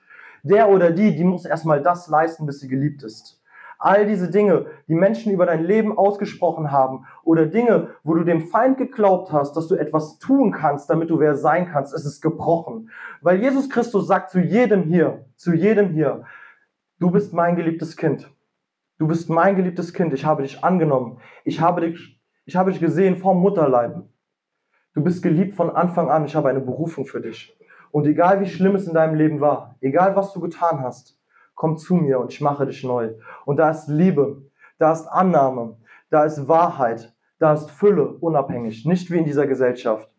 der 0.43 0.69
oder 0.69 0.91
die, 0.91 1.15
die 1.15 1.23
muss 1.23 1.45
erstmal 1.45 1.81
das 1.81 2.07
leisten, 2.09 2.45
bis 2.45 2.59
sie 2.59 2.67
geliebt 2.67 3.01
ist. 3.03 3.39
All 3.79 4.05
diese 4.05 4.29
Dinge, 4.29 4.67
die 4.87 4.93
Menschen 4.93 5.33
über 5.33 5.45
dein 5.45 5.63
Leben 5.63 5.97
ausgesprochen 5.97 6.71
haben 6.71 7.05
oder 7.23 7.45
Dinge, 7.45 7.89
wo 8.03 8.13
du 8.13 8.23
dem 8.23 8.47
Feind 8.47 8.77
geglaubt 8.77 9.31
hast, 9.33 9.57
dass 9.57 9.67
du 9.67 9.75
etwas 9.75 10.19
tun 10.19 10.51
kannst, 10.51 10.89
damit 10.89 11.09
du 11.09 11.19
wer 11.19 11.35
sein 11.35 11.67
kannst, 11.67 11.93
es 11.93 12.05
ist 12.05 12.21
gebrochen. 12.21 12.89
Weil 13.21 13.41
Jesus 13.41 13.69
Christus 13.69 14.07
sagt 14.07 14.29
zu 14.29 14.39
jedem 14.39 14.83
hier, 14.83 15.25
zu 15.35 15.53
jedem 15.53 15.89
hier, 15.89 16.23
du 17.03 17.11
bist 17.11 17.33
mein 17.33 17.57
geliebtes 17.57 17.97
Kind. 17.97 18.31
Du 18.97 19.07
bist 19.07 19.29
mein 19.29 19.57
geliebtes 19.57 19.93
Kind. 19.93 20.13
Ich 20.13 20.23
habe 20.23 20.43
dich 20.43 20.63
angenommen. 20.63 21.19
Ich 21.43 21.59
habe 21.59 21.81
dich, 21.81 22.17
ich 22.45 22.55
habe 22.55 22.71
dich 22.71 22.79
gesehen 22.79 23.17
vom 23.17 23.41
Mutterleib. 23.41 24.03
Du 24.93 25.03
bist 25.03 25.21
geliebt 25.21 25.53
von 25.53 25.69
Anfang 25.69 26.09
an. 26.09 26.23
Ich 26.23 26.33
habe 26.33 26.47
eine 26.47 26.61
Berufung 26.61 27.05
für 27.05 27.19
dich. 27.19 27.59
Und 27.91 28.07
egal 28.07 28.39
wie 28.39 28.45
schlimm 28.45 28.75
es 28.75 28.87
in 28.87 28.93
deinem 28.93 29.15
Leben 29.15 29.41
war, 29.41 29.75
egal 29.81 30.15
was 30.15 30.31
du 30.31 30.39
getan 30.39 30.79
hast, 30.79 31.19
komm 31.55 31.75
zu 31.75 31.95
mir 31.95 32.19
und 32.21 32.31
ich 32.31 32.39
mache 32.39 32.65
dich 32.65 32.85
neu. 32.85 33.15
Und 33.43 33.57
da 33.57 33.69
ist 33.69 33.89
Liebe, 33.89 34.41
da 34.79 34.93
ist 34.93 35.05
Annahme, 35.07 35.75
da 36.09 36.23
ist 36.23 36.47
Wahrheit, 36.47 37.13
da 37.37 37.51
ist 37.51 37.69
Fülle, 37.69 38.07
unabhängig, 38.07 38.85
nicht 38.85 39.11
wie 39.11 39.17
in 39.17 39.25
dieser 39.25 39.45
Gesellschaft. 39.45 40.09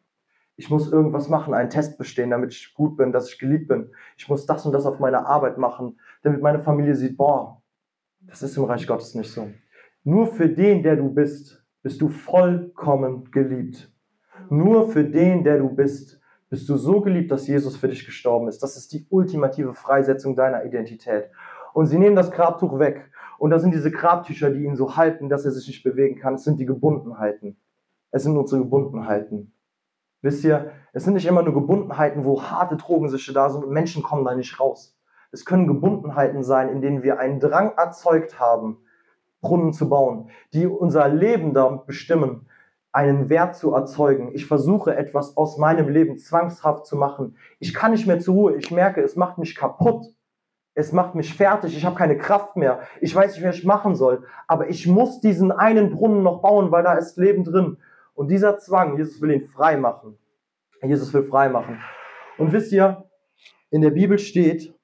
Ich 0.57 0.71
muss 0.71 0.91
irgendwas 0.91 1.29
machen, 1.29 1.53
einen 1.53 1.71
Test 1.71 1.99
bestehen, 1.99 2.31
damit 2.31 2.53
ich 2.53 2.75
gut 2.75 2.97
bin, 2.97 3.13
dass 3.13 3.29
ich 3.29 3.39
geliebt 3.39 3.69
bin. 3.69 3.91
Ich 4.17 4.29
muss 4.29 4.47
das 4.47 4.65
und 4.67 4.73
das 4.73 4.87
auf 4.87 5.01
meiner 5.01 5.27
Arbeit 5.27 5.59
machen, 5.59 5.99
damit 6.23 6.43
meine 6.43 6.61
Familie 6.61 6.95
sieht, 6.95 7.17
boah, 7.17 7.61
das 8.21 8.43
ist 8.43 8.57
im 8.57 8.65
Reich 8.65 8.87
Gottes 8.87 9.15
nicht 9.15 9.31
so. 9.31 9.51
Nur 10.05 10.27
für 10.27 10.49
den, 10.49 10.83
der 10.83 10.97
du 10.97 11.09
bist, 11.09 11.65
bist 11.83 12.01
du 12.01 12.09
vollkommen 12.09 13.31
geliebt. 13.31 13.91
Nur 14.51 14.91
für 14.91 15.05
den, 15.05 15.45
der 15.45 15.59
du 15.59 15.69
bist, 15.69 16.21
bist 16.51 16.69
du 16.69 16.77
so 16.77 17.01
geliebt, 17.01 17.33
dass 17.33 17.47
Jesus 17.47 17.77
für 17.77 17.89
dich 17.89 18.05
gestorben 18.05 18.49
ist. 18.49 18.63
Das 18.63 18.77
ist 18.77 18.93
die 18.93 19.07
ultimative 19.11 19.75
Freisetzung 19.75 20.37
deiner 20.37 20.65
Identität. 20.65 21.31
Und 21.73 21.87
sie 21.87 21.99
nehmen 21.99 22.17
das 22.17 22.31
Grabtuch 22.31 22.79
weg. 22.79 23.11
Und 23.39 23.51
das 23.51 23.63
sind 23.63 23.75
diese 23.75 23.91
Grabtücher, 23.91 24.51
die 24.51 24.65
ihn 24.65 24.77
so 24.77 24.97
halten, 24.97 25.29
dass 25.29 25.45
er 25.45 25.51
sich 25.51 25.67
nicht 25.67 25.83
bewegen 25.83 26.19
kann. 26.19 26.35
Es 26.35 26.45
sind 26.45 26.61
die 26.61 26.67
Gebundenheiten. 26.67 27.57
Es 28.11 28.23
sind 28.23 28.37
unsere 28.37 28.63
Gebundenheiten. 28.63 29.54
Wisst 30.25 30.43
ihr, 30.43 30.71
es 30.95 31.05
sind 31.05 31.13
nicht 31.13 31.27
immer 31.27 31.43
nur 31.43 31.53
Gebundenheiten, 31.53 32.25
wo 32.25 32.43
harte 32.43 32.79
Drogensüchte 32.79 33.35
da 33.35 33.51
sind 33.51 33.63
und 33.63 33.75
Menschen 33.75 34.03
kommen 34.03 34.25
da 34.25 34.35
nicht 34.35 34.59
raus. 34.59 34.99
Es 35.33 35.45
können 35.45 35.67
Gebundenheiten 35.67 36.43
sein, 36.43 36.71
in 36.71 36.81
denen 36.81 37.03
wir 37.03 37.19
einen 37.19 37.41
Drang 37.41 37.73
erzeugt 37.77 38.41
haben, 38.41 38.79
Brunnen 39.43 39.75
zu 39.75 39.91
bauen, 39.91 40.31
die 40.55 40.67
unser 40.67 41.09
Leben 41.09 41.53
damit 41.53 41.85
bestimmen, 41.85 42.47
einen 42.91 43.29
Wert 43.29 43.55
zu 43.55 43.75
erzeugen. 43.75 44.31
Ich 44.33 44.47
versuche 44.47 44.97
etwas 44.97 45.37
aus 45.37 45.59
meinem 45.59 45.91
Leben 45.91 46.17
zwangshaft 46.17 46.87
zu 46.87 46.97
machen. 46.97 47.37
Ich 47.59 47.75
kann 47.75 47.91
nicht 47.91 48.07
mehr 48.07 48.19
zur 48.19 48.35
Ruhe. 48.35 48.57
Ich 48.57 48.71
merke, 48.71 49.03
es 49.03 49.17
macht 49.17 49.37
mich 49.37 49.55
kaputt. 49.55 50.07
Es 50.73 50.91
macht 50.91 51.15
mich 51.15 51.35
fertig. 51.35 51.77
Ich 51.77 51.85
habe 51.85 51.97
keine 51.97 52.17
Kraft 52.17 52.57
mehr. 52.57 52.81
Ich 53.03 53.15
weiß 53.15 53.35
nicht, 53.35 53.47
was 53.47 53.57
ich 53.57 53.65
machen 53.67 53.95
soll. 53.95 54.25
Aber 54.47 54.71
ich 54.71 54.87
muss 54.87 55.21
diesen 55.21 55.53
einen 55.53 55.91
Brunnen 55.91 56.23
noch 56.23 56.41
bauen, 56.41 56.71
weil 56.71 56.83
da 56.83 56.95
ist 56.95 57.19
Leben 57.19 57.45
drin. 57.45 57.77
Und 58.15 58.29
dieser 58.29 58.59
Zwang, 58.59 58.97
Jesus 58.97 59.21
will 59.21 59.33
ihn 59.33 59.47
frei 59.49 59.77
machen. 59.77 60.19
Jesus 60.83 61.13
will 61.13 61.25
frei 61.25 61.49
machen. 61.49 61.81
Und 62.39 62.53
wisst 62.53 62.73
ihr, 62.73 63.05
in 63.71 63.81
der 63.81 63.91
Bibel 63.91 64.19
steht, 64.19 64.75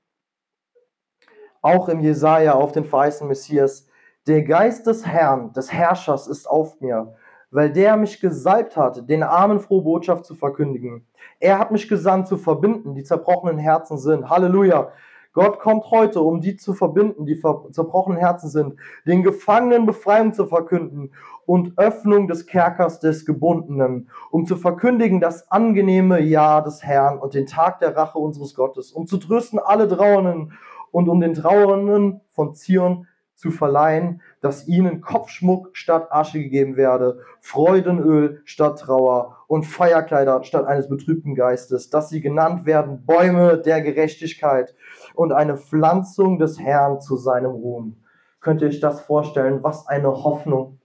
auch 1.63 1.89
im 1.89 2.01
Jesaja 2.01 2.55
auf 2.55 2.73
den 2.73 2.85
verheißenen 2.85 3.29
Messias, 3.29 3.87
der 4.27 4.43
Geist 4.43 4.87
des 4.87 5.07
Herrn, 5.07 5.53
des 5.53 5.73
Herrschers 5.73 6.27
ist 6.27 6.47
auf 6.49 6.81
mir, 6.81 7.15
weil 7.51 7.73
der 7.73 7.97
mich 7.97 8.21
gesalbt 8.21 8.77
hat, 8.77 9.09
den 9.09 9.23
Armen 9.23 9.61
frohe 9.61 9.83
Botschaft 9.83 10.25
zu 10.25 10.35
verkündigen. 10.35 11.07
Er 11.39 11.59
hat 11.59 11.71
mich 11.71 11.89
gesandt 11.89 12.29
zu 12.29 12.37
verbinden, 12.37 12.95
die 12.95 13.03
zerbrochenen 13.03 13.59
Herzen 13.59 13.99
sind. 13.99 14.29
Halleluja. 14.29 14.93
Gott 15.33 15.61
kommt 15.61 15.91
heute, 15.91 16.21
um 16.21 16.41
die 16.41 16.57
zu 16.57 16.75
verbinden, 16.75 17.25
die 17.25 17.41
zerbrochenen 17.71 18.19
Herzen 18.19 18.49
sind, 18.49 18.75
den 19.07 19.23
Gefangenen 19.23 19.87
Befreiung 19.87 20.33
zu 20.33 20.47
verkünden 20.47 21.13
und 21.47 21.79
Öffnung 21.79 22.27
des 22.27 22.47
Kerkers 22.47 22.99
des 22.99 23.25
Gebundenen, 23.25 24.11
um 24.31 24.45
zu 24.45 24.57
verkündigen 24.57 25.21
das 25.21 25.51
angenehme 25.51 26.21
Ja 26.21 26.61
des 26.61 26.83
Herrn 26.83 27.19
und 27.19 27.35
den 27.35 27.47
Tag 27.47 27.79
der 27.79 27.97
Rache 27.97 28.19
unseres 28.19 28.55
Gottes, 28.55 28.91
um 28.91 29.07
zu 29.07 29.19
trösten 29.19 29.61
alle 29.61 29.87
Trauernden 29.87 30.53
und 30.91 31.09
um 31.09 31.21
den 31.21 31.35
Trauernden 31.35 32.21
von 32.31 32.55
Zion 32.55 33.07
zu 33.41 33.51
verleihen, 33.51 34.21
dass 34.43 34.69
ihnen 34.69 35.01
Kopfschmuck 35.01 35.71
statt 35.73 36.13
Asche 36.13 36.41
gegeben 36.41 36.77
werde, 36.77 37.21
Freudenöl 37.41 38.43
statt 38.45 38.81
Trauer 38.81 39.39
und 39.47 39.65
Feierkleider 39.65 40.45
statt 40.45 40.67
eines 40.67 40.91
betrübten 40.91 41.35
Geistes, 41.35 41.89
dass 41.89 42.11
sie 42.11 42.21
genannt 42.21 42.67
werden 42.67 43.07
Bäume 43.07 43.57
der 43.57 43.81
Gerechtigkeit 43.81 44.75
und 45.15 45.33
eine 45.33 45.57
Pflanzung 45.57 46.39
des 46.39 46.61
Herrn 46.61 47.01
zu 47.01 47.17
seinem 47.17 47.53
Ruhm. 47.53 48.03
Könnt 48.41 48.61
ihr 48.61 48.69
euch 48.69 48.81
das 48.81 49.01
vorstellen? 49.01 49.63
Was 49.63 49.87
eine 49.87 50.09
Hoffnung 50.09 50.79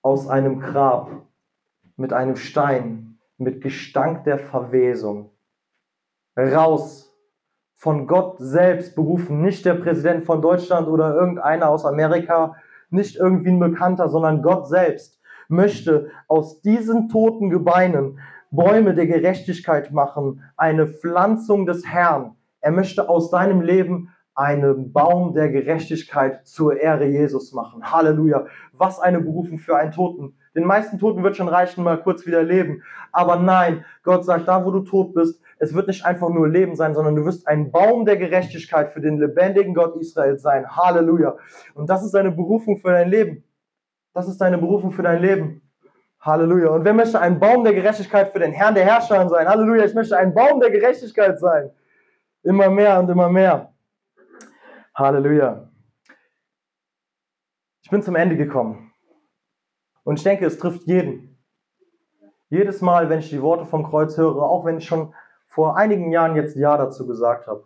aus 0.00 0.26
einem 0.26 0.60
Grab 0.60 1.10
mit 1.96 2.14
einem 2.14 2.36
Stein, 2.36 3.18
mit 3.36 3.60
Gestank 3.60 4.24
der 4.24 4.38
Verwesung. 4.38 5.30
Raus 6.36 7.03
von 7.76 8.06
Gott 8.06 8.36
selbst 8.38 8.94
berufen, 8.94 9.42
nicht 9.42 9.64
der 9.64 9.74
Präsident 9.74 10.24
von 10.24 10.40
Deutschland 10.40 10.88
oder 10.88 11.14
irgendeiner 11.14 11.68
aus 11.68 11.84
Amerika, 11.84 12.56
nicht 12.90 13.16
irgendwie 13.16 13.50
ein 13.50 13.60
Bekannter, 13.60 14.08
sondern 14.08 14.42
Gott 14.42 14.68
selbst 14.68 15.20
möchte 15.48 16.10
aus 16.28 16.62
diesen 16.62 17.08
toten 17.08 17.50
Gebeinen 17.50 18.18
Bäume 18.50 18.94
der 18.94 19.06
Gerechtigkeit 19.06 19.92
machen, 19.92 20.42
eine 20.56 20.86
Pflanzung 20.86 21.66
des 21.66 21.86
Herrn. 21.86 22.36
Er 22.60 22.70
möchte 22.70 23.08
aus 23.08 23.30
deinem 23.30 23.60
Leben 23.60 24.10
einen 24.34 24.92
Baum 24.92 25.34
der 25.34 25.48
Gerechtigkeit 25.48 26.46
zur 26.46 26.80
Ehre 26.80 27.06
Jesus 27.06 27.52
machen. 27.52 27.92
Halleluja. 27.92 28.46
Was 28.72 29.00
eine 29.00 29.20
Berufung 29.20 29.58
für 29.58 29.76
einen 29.76 29.92
Toten. 29.92 30.36
Den 30.54 30.64
meisten 30.64 30.98
Toten 30.98 31.22
wird 31.22 31.36
schon 31.36 31.48
reichen, 31.48 31.84
mal 31.84 32.00
kurz 32.00 32.26
wieder 32.26 32.42
leben. 32.42 32.82
Aber 33.12 33.36
nein, 33.36 33.84
Gott 34.02 34.24
sagt, 34.24 34.48
da 34.48 34.64
wo 34.64 34.70
du 34.70 34.80
tot 34.80 35.14
bist, 35.14 35.40
es 35.64 35.74
wird 35.74 35.88
nicht 35.88 36.04
einfach 36.04 36.28
nur 36.28 36.48
Leben 36.48 36.76
sein, 36.76 36.94
sondern 36.94 37.16
du 37.16 37.24
wirst 37.24 37.48
ein 37.48 37.72
Baum 37.72 38.04
der 38.04 38.16
Gerechtigkeit 38.16 38.92
für 38.92 39.00
den 39.00 39.18
lebendigen 39.18 39.74
Gott 39.74 39.96
Israel 39.96 40.38
sein. 40.38 40.68
Halleluja. 40.68 41.36
Und 41.74 41.88
das 41.88 42.04
ist 42.04 42.12
deine 42.12 42.30
Berufung 42.30 42.78
für 42.78 42.90
dein 42.90 43.08
Leben. 43.08 43.44
Das 44.12 44.28
ist 44.28 44.38
deine 44.38 44.58
Berufung 44.58 44.92
für 44.92 45.02
dein 45.02 45.20
Leben. 45.20 45.62
Halleluja. 46.20 46.68
Und 46.68 46.84
wer 46.84 46.94
möchte 46.94 47.20
ein 47.20 47.40
Baum 47.40 47.64
der 47.64 47.74
Gerechtigkeit 47.74 48.30
für 48.30 48.38
den 48.38 48.52
Herrn 48.52 48.74
der 48.74 48.84
Herrscher 48.84 49.28
sein? 49.28 49.48
Halleluja. 49.48 49.84
Ich 49.84 49.94
möchte 49.94 50.16
ein 50.16 50.34
Baum 50.34 50.60
der 50.60 50.70
Gerechtigkeit 50.70 51.38
sein. 51.38 51.70
Immer 52.42 52.68
mehr 52.68 52.98
und 52.98 53.08
immer 53.08 53.28
mehr. 53.28 53.72
Halleluja. 54.94 55.70
Ich 57.82 57.90
bin 57.90 58.02
zum 58.02 58.16
Ende 58.16 58.36
gekommen. 58.36 58.92
Und 60.04 60.18
ich 60.18 60.22
denke, 60.22 60.46
es 60.46 60.58
trifft 60.58 60.86
jeden. 60.86 61.38
Jedes 62.50 62.80
Mal, 62.82 63.08
wenn 63.08 63.18
ich 63.18 63.30
die 63.30 63.42
Worte 63.42 63.64
vom 63.64 63.84
Kreuz 63.84 64.16
höre, 64.16 64.42
auch 64.42 64.64
wenn 64.64 64.78
ich 64.78 64.86
schon 64.86 65.14
vor 65.54 65.76
einigen 65.76 66.10
Jahren 66.10 66.34
jetzt 66.34 66.56
Ja 66.56 66.76
dazu 66.76 67.06
gesagt 67.06 67.46
habe. 67.46 67.64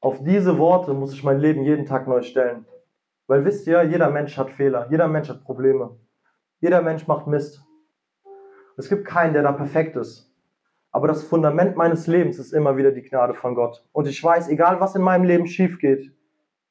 Auf 0.00 0.22
diese 0.22 0.58
Worte 0.58 0.92
muss 0.92 1.14
ich 1.14 1.24
mein 1.24 1.38
Leben 1.38 1.64
jeden 1.64 1.86
Tag 1.86 2.06
neu 2.06 2.20
stellen. 2.20 2.66
Weil 3.26 3.46
wisst 3.46 3.66
ihr, 3.66 3.82
jeder 3.84 4.10
Mensch 4.10 4.36
hat 4.36 4.50
Fehler, 4.50 4.86
jeder 4.90 5.08
Mensch 5.08 5.30
hat 5.30 5.42
Probleme, 5.42 5.98
jeder 6.60 6.82
Mensch 6.82 7.06
macht 7.06 7.26
Mist. 7.26 7.64
Es 8.76 8.90
gibt 8.90 9.06
keinen, 9.06 9.32
der 9.32 9.42
da 9.42 9.52
perfekt 9.52 9.96
ist. 9.96 10.30
Aber 10.92 11.08
das 11.08 11.24
Fundament 11.24 11.76
meines 11.76 12.06
Lebens 12.06 12.38
ist 12.38 12.52
immer 12.52 12.76
wieder 12.76 12.92
die 12.92 13.02
Gnade 13.02 13.32
von 13.32 13.54
Gott. 13.54 13.82
Und 13.92 14.06
ich 14.06 14.22
weiß, 14.22 14.50
egal 14.50 14.80
was 14.80 14.94
in 14.94 15.02
meinem 15.02 15.24
Leben 15.24 15.46
schief 15.46 15.78
geht, 15.78 16.14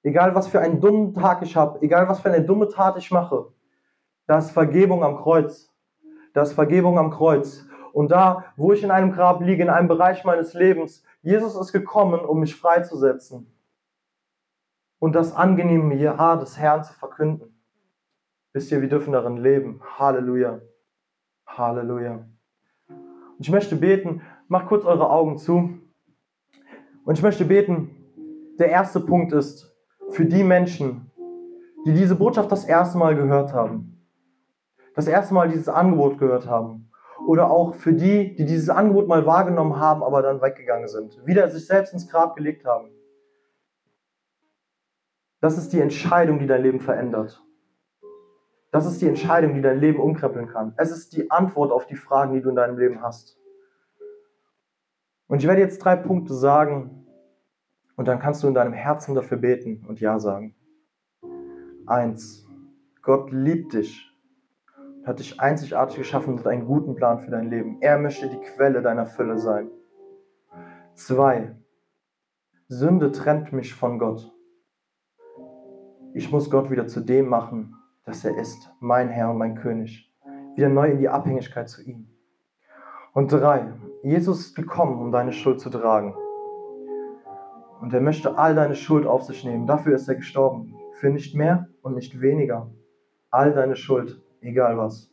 egal 0.04 0.36
was 0.36 0.48
für 0.48 0.60
einen 0.60 0.80
dummen 0.82 1.16
Tag 1.16 1.42
ich 1.42 1.56
habe, 1.56 1.82
egal 1.82 2.08
was 2.08 2.20
für 2.20 2.32
eine 2.32 2.46
dumme 2.46 2.70
Tat 2.70 2.96
ich 2.98 3.10
mache, 3.10 3.48
da 4.28 4.38
ist 4.38 4.52
Vergebung 4.52 5.04
am 5.04 5.18
Kreuz. 5.18 5.74
Da 6.36 6.44
ist 6.44 6.54
Vergebung 6.54 7.00
am 7.00 7.10
Kreuz. 7.10 7.66
Und 7.94 8.10
da, 8.10 8.46
wo 8.58 8.74
ich 8.74 8.84
in 8.84 8.90
einem 8.90 9.12
Grab 9.12 9.40
liege, 9.42 9.62
in 9.62 9.70
einem 9.70 9.88
Bereich 9.88 10.26
meines 10.26 10.56
Lebens, 10.56 11.04
Jesus 11.22 11.56
ist 11.56 11.72
gekommen, 11.72 12.22
um 12.22 12.40
mich 12.40 12.56
freizusetzen 12.56 13.56
und 14.98 15.14
das 15.14 15.36
angenehme 15.36 15.94
Ja 15.96 16.36
des 16.36 16.58
Herrn 16.58 16.84
zu 16.84 16.92
verkünden. 16.94 17.56
Wisst 18.52 18.72
ihr, 18.72 18.82
wir 18.82 18.90
dürfen 18.90 19.14
darin 19.14 19.38
leben. 19.38 19.80
Halleluja. 20.00 20.62
Halleluja. 21.46 22.26
Und 22.90 23.40
ich 23.40 23.52
möchte 23.52 23.76
beten, 23.76 24.24
macht 24.48 24.68
kurz 24.68 24.86
eure 24.86 25.12
Augen 25.12 25.38
zu. 25.38 25.78
Und 27.06 27.18
ich 27.18 27.22
möchte 27.22 27.46
beten, 27.46 27.96
der 28.58 28.70
erste 28.70 29.02
Punkt 29.02 29.34
ist, 29.34 29.72
für 30.10 30.26
die 30.26 30.44
Menschen, 30.44 31.12
die 31.86 31.94
diese 31.94 32.16
Botschaft 32.16 32.52
das 32.52 32.66
erste 32.66 32.98
Mal 32.98 33.16
gehört 33.16 33.54
haben, 33.54 34.04
das 34.96 35.08
erste 35.08 35.36
Mal 35.36 35.50
dieses 35.50 35.70
Angebot 35.70 36.18
gehört 36.18 36.48
haben 36.48 36.90
oder 37.28 37.50
auch 37.50 37.76
für 37.76 37.94
die, 37.94 38.36
die 38.36 38.46
dieses 38.46 38.70
Angebot 38.70 39.08
mal 39.08 39.26
wahrgenommen 39.26 39.78
haben, 39.78 40.04
aber 40.04 40.22
dann 40.22 40.42
weggegangen 40.42 40.88
sind, 40.88 41.26
wieder 41.26 41.50
sich 41.50 41.66
selbst 41.66 41.94
ins 41.94 42.10
Grab 42.10 42.36
gelegt 42.36 42.66
haben. 42.66 42.90
Das 45.42 45.58
ist 45.58 45.74
die 45.74 45.82
Entscheidung, 45.82 46.40
die 46.40 46.48
dein 46.48 46.62
Leben 46.62 46.80
verändert. 46.80 47.44
Das 48.72 48.86
ist 48.86 49.02
die 49.02 49.08
Entscheidung, 49.08 49.54
die 49.54 49.62
dein 49.62 49.80
Leben 49.80 50.00
umkrempeln 50.00 50.48
kann. 50.48 50.74
Es 50.78 50.90
ist 50.90 51.16
die 51.16 51.30
Antwort 51.30 51.72
auf 51.72 51.86
die 51.86 51.96
Fragen, 51.96 52.34
die 52.34 52.42
du 52.42 52.50
in 52.50 52.56
deinem 52.56 52.78
Leben 52.78 53.02
hast. 53.02 53.38
Und 55.28 55.40
ich 55.40 55.48
werde 55.48 55.62
jetzt 55.62 55.80
drei 55.80 55.96
Punkte 55.96 56.34
sagen 56.34 57.06
und 57.96 58.08
dann 58.08 58.20
kannst 58.20 58.44
du 58.44 58.48
in 58.48 58.54
deinem 58.54 58.74
Herzen 58.74 59.16
dafür 59.16 59.38
beten 59.38 59.86
und 59.88 60.00
Ja 60.00 60.20
sagen. 60.20 60.56
Eins, 61.86 62.48
Gott 63.02 63.32
liebt 63.32 63.74
dich 63.74 64.13
hat 65.06 65.20
dich 65.20 65.40
einzigartig 65.40 65.98
geschaffen 65.98 66.34
und 66.34 66.40
hat 66.40 66.48
einen 66.48 66.66
guten 66.66 66.96
Plan 66.96 67.20
für 67.20 67.32
dein 67.32 67.50
Leben. 67.50 67.78
Er 67.82 67.98
möchte 67.98 68.30
die 68.30 68.40
Quelle 68.40 68.82
deiner 68.82 69.06
Fülle 69.06 69.38
sein. 69.38 69.70
Zwei, 70.94 71.56
Sünde 72.68 73.12
trennt 73.12 73.52
mich 73.52 73.74
von 73.74 74.00
Gott. 74.00 74.32
Ich 76.14 76.32
muss 76.32 76.50
Gott 76.50 76.70
wieder 76.70 76.88
zu 76.88 77.02
dem 77.02 77.28
machen, 77.28 77.76
dass 78.06 78.24
er 78.24 78.38
ist, 78.38 78.72
mein 78.80 79.10
Herr 79.10 79.32
und 79.32 79.38
mein 79.38 79.56
König. 79.56 80.12
Wieder 80.56 80.70
neu 80.70 80.92
in 80.92 81.00
die 81.00 81.10
Abhängigkeit 81.10 81.68
zu 81.68 81.82
ihm. 81.82 82.08
Und 83.14 83.32
drei, 83.32 83.74
Jesus 84.04 84.48
ist 84.48 84.56
gekommen, 84.56 85.00
um 85.00 85.12
deine 85.12 85.34
Schuld 85.34 85.60
zu 85.60 85.70
tragen. 85.70 86.16
Und 87.82 87.94
er 87.94 88.02
möchte 88.02 88.38
all 88.38 88.56
deine 88.56 88.76
Schuld 88.76 89.06
auf 89.06 89.24
sich 89.24 89.44
nehmen. 89.44 89.68
Dafür 89.68 89.96
ist 89.96 90.08
er 90.08 90.16
gestorben. 90.16 90.74
Für 90.94 91.10
nicht 91.10 91.36
mehr 91.36 91.68
und 91.82 91.96
nicht 91.96 92.22
weniger. 92.22 92.72
All 93.30 93.54
deine 93.54 93.76
Schuld 93.76 94.22
egal 94.44 94.78
was. 94.78 95.10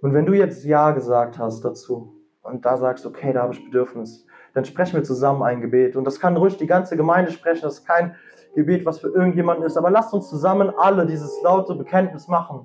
Und 0.00 0.14
wenn 0.14 0.26
du 0.26 0.34
jetzt 0.34 0.64
Ja 0.64 0.92
gesagt 0.92 1.38
hast 1.38 1.64
dazu 1.64 2.14
und 2.42 2.64
da 2.64 2.76
sagst, 2.76 3.06
okay, 3.06 3.32
da 3.32 3.42
habe 3.42 3.54
ich 3.54 3.64
Bedürfnis, 3.64 4.26
dann 4.54 4.64
sprechen 4.64 4.94
wir 4.94 5.02
zusammen 5.02 5.42
ein 5.42 5.60
Gebet. 5.60 5.96
Und 5.96 6.04
das 6.04 6.20
kann 6.20 6.36
ruhig 6.36 6.56
die 6.56 6.66
ganze 6.66 6.96
Gemeinde 6.96 7.32
sprechen, 7.32 7.62
das 7.62 7.78
ist 7.78 7.86
kein 7.86 8.14
Gebet, 8.54 8.86
was 8.86 9.00
für 9.00 9.08
irgendjemanden 9.08 9.64
ist, 9.66 9.76
aber 9.76 9.90
lasst 9.90 10.14
uns 10.14 10.30
zusammen 10.30 10.72
alle 10.78 11.06
dieses 11.06 11.42
laute 11.42 11.74
Bekenntnis 11.74 12.28
machen. 12.28 12.64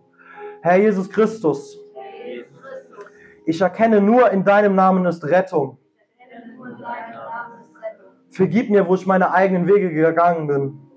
Herr 0.61 0.77
Jesus 0.77 1.09
Christus, 1.09 1.77
ich 3.45 3.59
erkenne 3.59 3.99
nur 3.99 4.29
in 4.31 4.43
deinem 4.43 4.75
Namen 4.75 5.05
ist 5.05 5.23
Rettung. 5.25 5.77
Vergib 8.29 8.69
mir, 8.69 8.87
wo 8.87 8.95
ich 8.95 9.05
meine 9.05 9.33
eigenen 9.33 9.67
Wege 9.67 9.91
gegangen 9.91 10.47
bin 10.47 10.90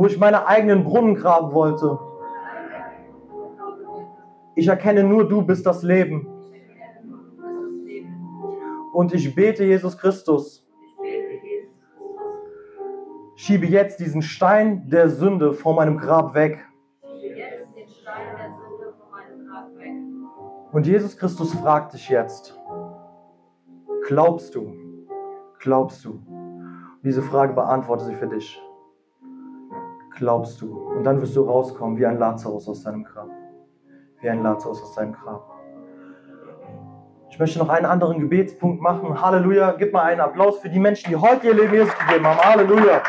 wo 0.00 0.06
ich 0.06 0.18
meine 0.18 0.46
eigenen 0.46 0.82
Brunnen 0.82 1.14
graben 1.14 1.52
wollte. 1.52 1.98
Ich 4.54 4.66
erkenne 4.66 5.04
nur, 5.04 5.28
du 5.28 5.42
bist 5.42 5.66
das 5.66 5.82
Leben. 5.82 6.26
Und 8.94 9.12
ich 9.12 9.34
bete, 9.34 9.62
Jesus 9.62 9.98
Christus, 9.98 10.66
schiebe 13.36 13.66
jetzt 13.66 14.00
diesen 14.00 14.22
Stein 14.22 14.88
der 14.88 15.10
Sünde 15.10 15.52
vor 15.52 15.74
meinem 15.74 15.98
Grab 15.98 16.32
weg. 16.32 16.66
Und 20.72 20.86
Jesus 20.86 21.18
Christus 21.18 21.52
fragt 21.52 21.92
dich 21.92 22.08
jetzt, 22.08 22.58
glaubst 24.06 24.54
du? 24.54 24.72
Glaubst 25.58 26.06
du? 26.06 26.22
Diese 27.04 27.20
Frage 27.20 27.52
beantworte 27.52 28.06
sie 28.06 28.14
für 28.14 28.28
dich 28.28 28.62
glaubst 30.20 30.60
du? 30.60 30.78
Und 30.96 31.02
dann 31.02 31.20
wirst 31.20 31.34
du 31.34 31.42
rauskommen 31.42 31.98
wie 31.98 32.06
ein 32.06 32.18
Lazarus 32.18 32.68
aus 32.68 32.84
deinem 32.84 33.02
Grab. 33.02 33.28
Wie 34.20 34.28
ein 34.28 34.42
Lazarus 34.42 34.80
aus 34.82 34.94
deinem 34.94 35.12
Grab. 35.14 35.50
Ich 37.30 37.38
möchte 37.38 37.58
noch 37.58 37.70
einen 37.70 37.86
anderen 37.86 38.20
Gebetspunkt 38.20 38.80
machen. 38.82 39.20
Halleluja. 39.20 39.72
Gib 39.72 39.92
mal 39.92 40.02
einen 40.02 40.20
Applaus 40.20 40.58
für 40.58 40.68
die 40.68 40.78
Menschen, 40.78 41.10
die 41.10 41.16
heute 41.16 41.48
ihr 41.48 41.54
Leben 41.54 41.72
Jesus 41.72 41.98
gegeben 41.98 42.26
haben. 42.26 42.38
Halleluja. 42.38 43.02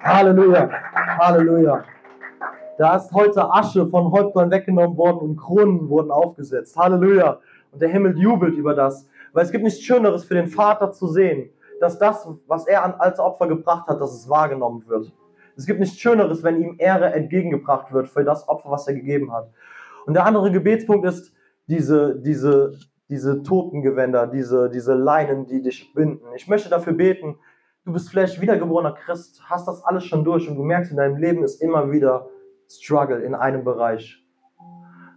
Halleluja. 0.00 0.70
Halleluja. 1.18 1.84
Da 2.78 2.96
ist 2.96 3.10
heute 3.12 3.50
Asche 3.50 3.86
von 3.86 4.12
Häuptern 4.12 4.50
weggenommen 4.50 4.96
worden 4.98 5.18
und 5.20 5.36
Kronen 5.36 5.88
wurden 5.88 6.10
aufgesetzt. 6.10 6.76
Halleluja. 6.76 7.38
Und 7.72 7.80
der 7.80 7.88
Himmel 7.88 8.18
jubelt 8.18 8.54
über 8.54 8.74
das. 8.74 9.08
Weil 9.32 9.44
es 9.44 9.50
gibt 9.50 9.64
nichts 9.64 9.80
Schöneres 9.80 10.24
für 10.24 10.34
den 10.34 10.48
Vater 10.48 10.92
zu 10.92 11.06
sehen, 11.06 11.50
dass 11.80 11.98
das, 11.98 12.28
was 12.46 12.66
er 12.66 13.00
als 13.00 13.18
Opfer 13.18 13.48
gebracht 13.48 13.88
hat, 13.88 14.00
dass 14.00 14.12
es 14.12 14.28
wahrgenommen 14.28 14.84
wird. 14.86 15.10
Es 15.56 15.66
gibt 15.66 15.80
nichts 15.80 15.98
Schöneres, 15.98 16.42
wenn 16.42 16.60
ihm 16.60 16.76
Ehre 16.78 17.12
entgegengebracht 17.12 17.92
wird 17.92 18.08
für 18.08 18.24
das 18.24 18.48
Opfer, 18.48 18.70
was 18.70 18.86
er 18.86 18.94
gegeben 18.94 19.32
hat. 19.32 19.50
Und 20.06 20.14
der 20.14 20.26
andere 20.26 20.52
Gebetspunkt 20.52 21.06
ist 21.06 21.32
diese, 21.66 22.20
diese, 22.20 22.78
diese 23.08 23.42
Totengewänder, 23.42 24.26
diese, 24.26 24.70
diese 24.70 24.94
Leinen, 24.94 25.46
die 25.46 25.62
dich 25.62 25.92
binden. 25.94 26.26
Ich 26.34 26.46
möchte 26.46 26.68
dafür 26.68 26.92
beten, 26.92 27.38
du 27.84 27.92
bist 27.92 28.10
vielleicht 28.10 28.40
wiedergeborener 28.40 28.92
Christ, 28.92 29.42
hast 29.44 29.66
das 29.66 29.82
alles 29.84 30.04
schon 30.04 30.24
durch 30.24 30.48
und 30.48 30.56
du 30.56 30.62
merkst, 30.62 30.90
in 30.90 30.96
deinem 30.96 31.16
Leben 31.16 31.42
ist 31.42 31.62
immer 31.62 31.90
wieder 31.90 32.28
Struggle 32.68 33.22
in 33.22 33.34
einem 33.34 33.64
Bereich. 33.64 34.22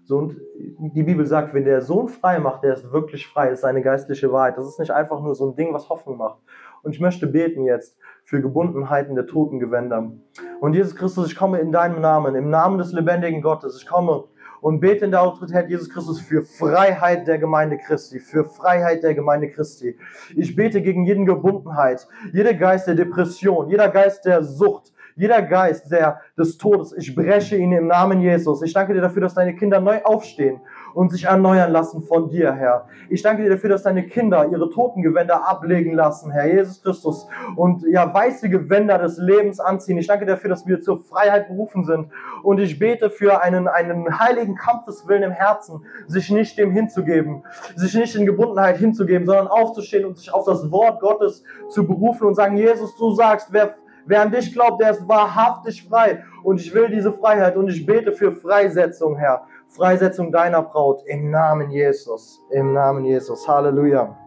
So, 0.05 0.17
und 0.17 0.41
die 0.57 1.03
Bibel 1.03 1.25
sagt, 1.27 1.53
wenn 1.53 1.65
der 1.65 1.81
Sohn 1.81 2.07
frei 2.07 2.39
macht, 2.39 2.63
der 2.63 2.73
ist 2.73 2.91
wirklich 2.91 3.27
frei, 3.27 3.49
ist 3.49 3.63
eine 3.63 3.83
geistliche 3.83 4.31
Wahrheit. 4.31 4.57
Das 4.57 4.67
ist 4.67 4.79
nicht 4.79 4.91
einfach 4.91 5.21
nur 5.21 5.35
so 5.35 5.47
ein 5.47 5.55
Ding, 5.55 5.71
was 5.71 5.87
Hoffnung 5.87 6.17
macht. 6.17 6.39
Und 6.83 6.93
ich 6.93 6.99
möchte 6.99 7.27
beten 7.27 7.65
jetzt 7.65 7.97
für 8.23 8.41
Gebundenheiten 8.41 9.15
der 9.15 9.27
Totengewänder. 9.27 10.11
Und 10.59 10.73
Jesus 10.73 10.95
Christus, 10.95 11.31
ich 11.31 11.35
komme 11.35 11.59
in 11.59 11.71
deinem 11.71 12.01
Namen, 12.01 12.35
im 12.35 12.49
Namen 12.49 12.77
des 12.77 12.93
lebendigen 12.93 13.41
Gottes. 13.41 13.77
Ich 13.81 13.87
komme 13.87 14.25
und 14.61 14.79
bete 14.79 15.05
in 15.05 15.11
der 15.11 15.21
Autorität 15.21 15.69
Jesus 15.69 15.89
Christus 15.89 16.19
für 16.19 16.43
Freiheit 16.43 17.27
der 17.27 17.37
Gemeinde 17.37 17.77
Christi, 17.77 18.19
für 18.19 18.45
Freiheit 18.45 19.03
der 19.03 19.15
Gemeinde 19.15 19.49
Christi. 19.49 19.97
Ich 20.35 20.55
bete 20.55 20.81
gegen 20.81 21.05
jeden 21.05 21.25
Gebundenheit, 21.25 22.07
jeder 22.33 22.53
Geist 22.53 22.87
der 22.87 22.95
Depression, 22.95 23.69
jeder 23.69 23.89
Geist 23.89 24.25
der 24.25 24.43
Sucht, 24.43 24.93
jeder 25.15 25.41
Geist 25.41 25.91
der, 25.91 26.21
des 26.37 26.57
Todes, 26.57 26.93
ich 26.93 27.13
breche 27.13 27.57
ihn 27.57 27.73
im 27.73 27.87
Namen 27.87 28.21
Jesus. 28.21 28.61
Ich 28.61 28.73
danke 28.73 28.93
dir 28.93 29.01
dafür, 29.01 29.21
dass 29.21 29.33
deine 29.33 29.55
Kinder 29.55 29.81
neu 29.81 30.01
aufstehen 30.03 30.61
und 30.93 31.11
sich 31.11 31.25
erneuern 31.25 31.71
lassen 31.71 32.01
von 32.01 32.29
dir, 32.29 32.53
Herr. 32.53 32.87
Ich 33.09 33.21
danke 33.21 33.43
dir 33.43 33.49
dafür, 33.49 33.69
dass 33.69 33.83
deine 33.83 34.07
Kinder 34.07 34.47
ihre 34.51 34.69
Totengewänder 34.69 35.47
ablegen 35.47 35.93
lassen, 35.93 36.31
Herr 36.31 36.47
Jesus 36.47 36.81
Christus, 36.81 37.27
und 37.55 37.83
ja, 37.89 38.13
weiße 38.13 38.49
Gewänder 38.49 38.97
des 38.97 39.17
Lebens 39.17 39.59
anziehen. 39.59 39.97
Ich 39.97 40.07
danke 40.07 40.25
dafür, 40.25 40.49
dass 40.49 40.65
wir 40.67 40.81
zur 40.81 41.03
Freiheit 41.03 41.47
berufen 41.47 41.83
sind. 41.83 42.09
Und 42.43 42.59
ich 42.59 42.79
bete 42.79 43.09
für 43.09 43.41
einen, 43.41 43.67
einen 43.67 44.19
heiligen 44.19 44.55
Kampfeswillen 44.55 45.23
im 45.23 45.31
Herzen, 45.31 45.85
sich 46.07 46.29
nicht 46.29 46.57
dem 46.57 46.71
hinzugeben, 46.71 47.43
sich 47.75 47.93
nicht 47.95 48.15
in 48.15 48.25
Gebundenheit 48.25 48.77
hinzugeben, 48.77 49.25
sondern 49.25 49.47
aufzustehen 49.47 50.05
und 50.05 50.17
sich 50.17 50.33
auf 50.33 50.45
das 50.45 50.71
Wort 50.71 50.99
Gottes 50.99 51.43
zu 51.69 51.85
berufen 51.85 52.27
und 52.27 52.35
sagen, 52.35 52.57
Jesus, 52.57 52.95
du 52.97 53.11
sagst, 53.11 53.49
wer 53.51 53.75
Wer 54.09 54.23
an 54.23 54.31
dich 54.31 54.51
glaubt, 54.53 54.81
der 54.81 54.89
ist 54.89 55.07
wahrhaftig 55.07 55.87
frei. 55.87 56.23
Und 56.41 56.59
ich 56.59 56.73
will 56.73 56.89
diese 56.89 57.13
Freiheit 57.13 57.55
und 57.55 57.69
ich 57.69 57.85
bete 57.85 58.11
für 58.11 58.31
Freisetzung, 58.31 59.17
Herr. 59.17 59.43
Freisetzung 59.69 60.31
deiner 60.31 60.63
Braut 60.63 61.03
im 61.05 61.29
Namen 61.29 61.69
Jesus. 61.69 62.43
Im 62.49 62.73
Namen 62.73 63.05
Jesus. 63.05 63.47
Halleluja. 63.47 64.17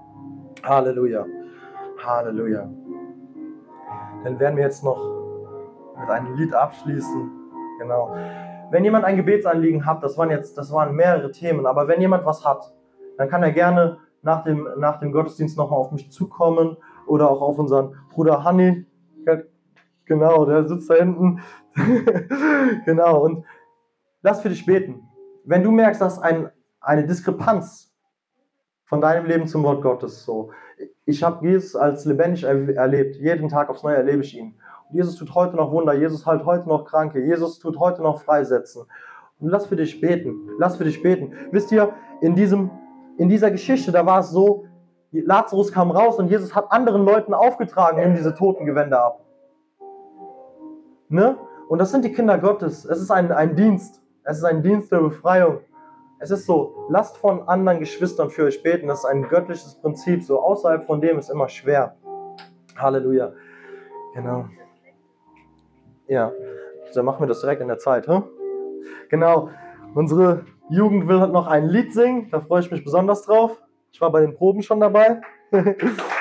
Halleluja. 0.62 1.26
Halleluja. 1.98 2.70
Dann 4.22 4.38
werden 4.38 4.56
wir 4.56 4.62
jetzt 4.62 4.84
noch 4.84 5.04
mit 5.98 6.08
einem 6.08 6.36
Lied 6.36 6.54
abschließen. 6.54 7.30
Genau. 7.80 8.14
Wenn 8.70 8.84
jemand 8.84 9.04
ein 9.04 9.16
Gebetsanliegen 9.16 9.84
hat, 9.84 10.04
das 10.04 10.16
waren 10.16 10.30
jetzt, 10.30 10.56
das 10.56 10.72
waren 10.72 10.94
mehrere 10.94 11.32
Themen, 11.32 11.66
aber 11.66 11.88
wenn 11.88 12.00
jemand 12.00 12.24
was 12.24 12.44
hat, 12.44 12.72
dann 13.18 13.28
kann 13.28 13.42
er 13.42 13.50
gerne 13.50 13.98
nach 14.22 14.44
dem, 14.44 14.68
nach 14.76 15.00
dem 15.00 15.10
Gottesdienst 15.10 15.58
nochmal 15.58 15.80
auf 15.80 15.90
mich 15.90 16.12
zukommen 16.12 16.76
oder 17.08 17.28
auch 17.28 17.42
auf 17.42 17.58
unseren 17.58 17.96
Bruder 18.10 18.44
Hanni. 18.44 18.86
Genau, 20.04 20.46
der 20.46 20.68
sitzt 20.68 20.88
da 20.88 20.94
hinten. 20.94 21.40
genau, 22.84 23.24
und 23.24 23.44
lass 24.22 24.40
für 24.40 24.48
dich 24.48 24.64
beten 24.64 25.08
wenn 25.44 25.62
du 25.62 25.70
merkst, 25.70 26.00
dass 26.00 26.18
ein, 26.18 26.50
eine 26.80 27.06
Diskrepanz 27.06 27.92
von 28.84 29.00
deinem 29.00 29.26
Leben 29.26 29.46
zum 29.46 29.62
Wort 29.62 29.82
Gottes 29.82 30.24
so, 30.24 30.50
ich 31.04 31.22
habe 31.22 31.46
Jesus 31.46 31.76
als 31.76 32.04
lebendig 32.04 32.44
erlebt, 32.44 33.16
jeden 33.16 33.48
Tag 33.48 33.68
aufs 33.68 33.82
Neue 33.82 33.96
erlebe 33.96 34.22
ich 34.22 34.36
ihn. 34.36 34.54
Und 34.88 34.96
Jesus 34.96 35.16
tut 35.16 35.34
heute 35.34 35.56
noch 35.56 35.72
Wunder, 35.72 35.94
Jesus 35.94 36.26
heilt 36.26 36.44
heute 36.44 36.68
noch 36.68 36.84
Kranke, 36.84 37.24
Jesus 37.24 37.58
tut 37.58 37.78
heute 37.78 38.02
noch 38.02 38.22
Freisetzen. 38.22 38.84
Und 39.40 39.48
lass 39.48 39.66
für 39.66 39.76
dich 39.76 40.00
beten, 40.00 40.48
lass 40.58 40.76
für 40.76 40.84
dich 40.84 41.02
beten. 41.02 41.32
Wisst 41.50 41.72
ihr, 41.72 41.92
in, 42.20 42.36
diesem, 42.36 42.70
in 43.18 43.28
dieser 43.28 43.50
Geschichte, 43.50 43.90
da 43.90 44.06
war 44.06 44.20
es 44.20 44.30
so, 44.30 44.66
Lazarus 45.10 45.72
kam 45.72 45.90
raus 45.90 46.18
und 46.18 46.28
Jesus 46.28 46.54
hat 46.54 46.70
anderen 46.70 47.04
Leuten 47.04 47.34
aufgetragen, 47.34 48.00
nimm 48.00 48.14
diese 48.14 48.34
Totengewänder 48.34 49.04
ab. 49.04 49.24
Ne? 51.08 51.36
Und 51.68 51.78
das 51.78 51.90
sind 51.90 52.04
die 52.04 52.12
Kinder 52.12 52.38
Gottes. 52.38 52.84
Es 52.84 53.00
ist 53.00 53.10
ein, 53.10 53.30
ein 53.32 53.54
Dienst. 53.56 54.01
Es 54.24 54.38
ist 54.38 54.44
ein 54.44 54.62
Dienst 54.62 54.92
der 54.92 55.00
Befreiung. 55.00 55.60
Es 56.20 56.30
ist 56.30 56.46
so, 56.46 56.86
lasst 56.88 57.16
von 57.16 57.48
anderen 57.48 57.80
Geschwistern 57.80 58.30
für 58.30 58.44
euch 58.44 58.62
beten. 58.62 58.86
Das 58.86 59.00
ist 59.00 59.04
ein 59.04 59.28
göttliches 59.28 59.74
Prinzip. 59.74 60.22
So 60.22 60.40
außerhalb 60.40 60.84
von 60.84 61.00
dem 61.00 61.18
ist 61.18 61.28
immer 61.28 61.48
schwer. 61.48 61.96
Halleluja. 62.76 63.32
Genau. 64.14 64.46
Ja, 66.06 66.32
dann 66.94 67.04
machen 67.04 67.20
wir 67.20 67.26
das 67.26 67.40
direkt 67.40 67.60
in 67.60 67.68
der 67.68 67.78
Zeit. 67.78 68.06
Hm? 68.06 68.24
Genau. 69.08 69.50
Unsere 69.94 70.44
Jugend 70.70 71.08
will 71.08 71.20
halt 71.20 71.32
noch 71.32 71.48
ein 71.48 71.66
Lied 71.66 71.92
singen. 71.92 72.28
Da 72.30 72.40
freue 72.40 72.60
ich 72.60 72.70
mich 72.70 72.84
besonders 72.84 73.22
drauf. 73.22 73.60
Ich 73.90 74.00
war 74.00 74.12
bei 74.12 74.20
den 74.20 74.34
Proben 74.34 74.62
schon 74.62 74.78
dabei. 74.78 75.20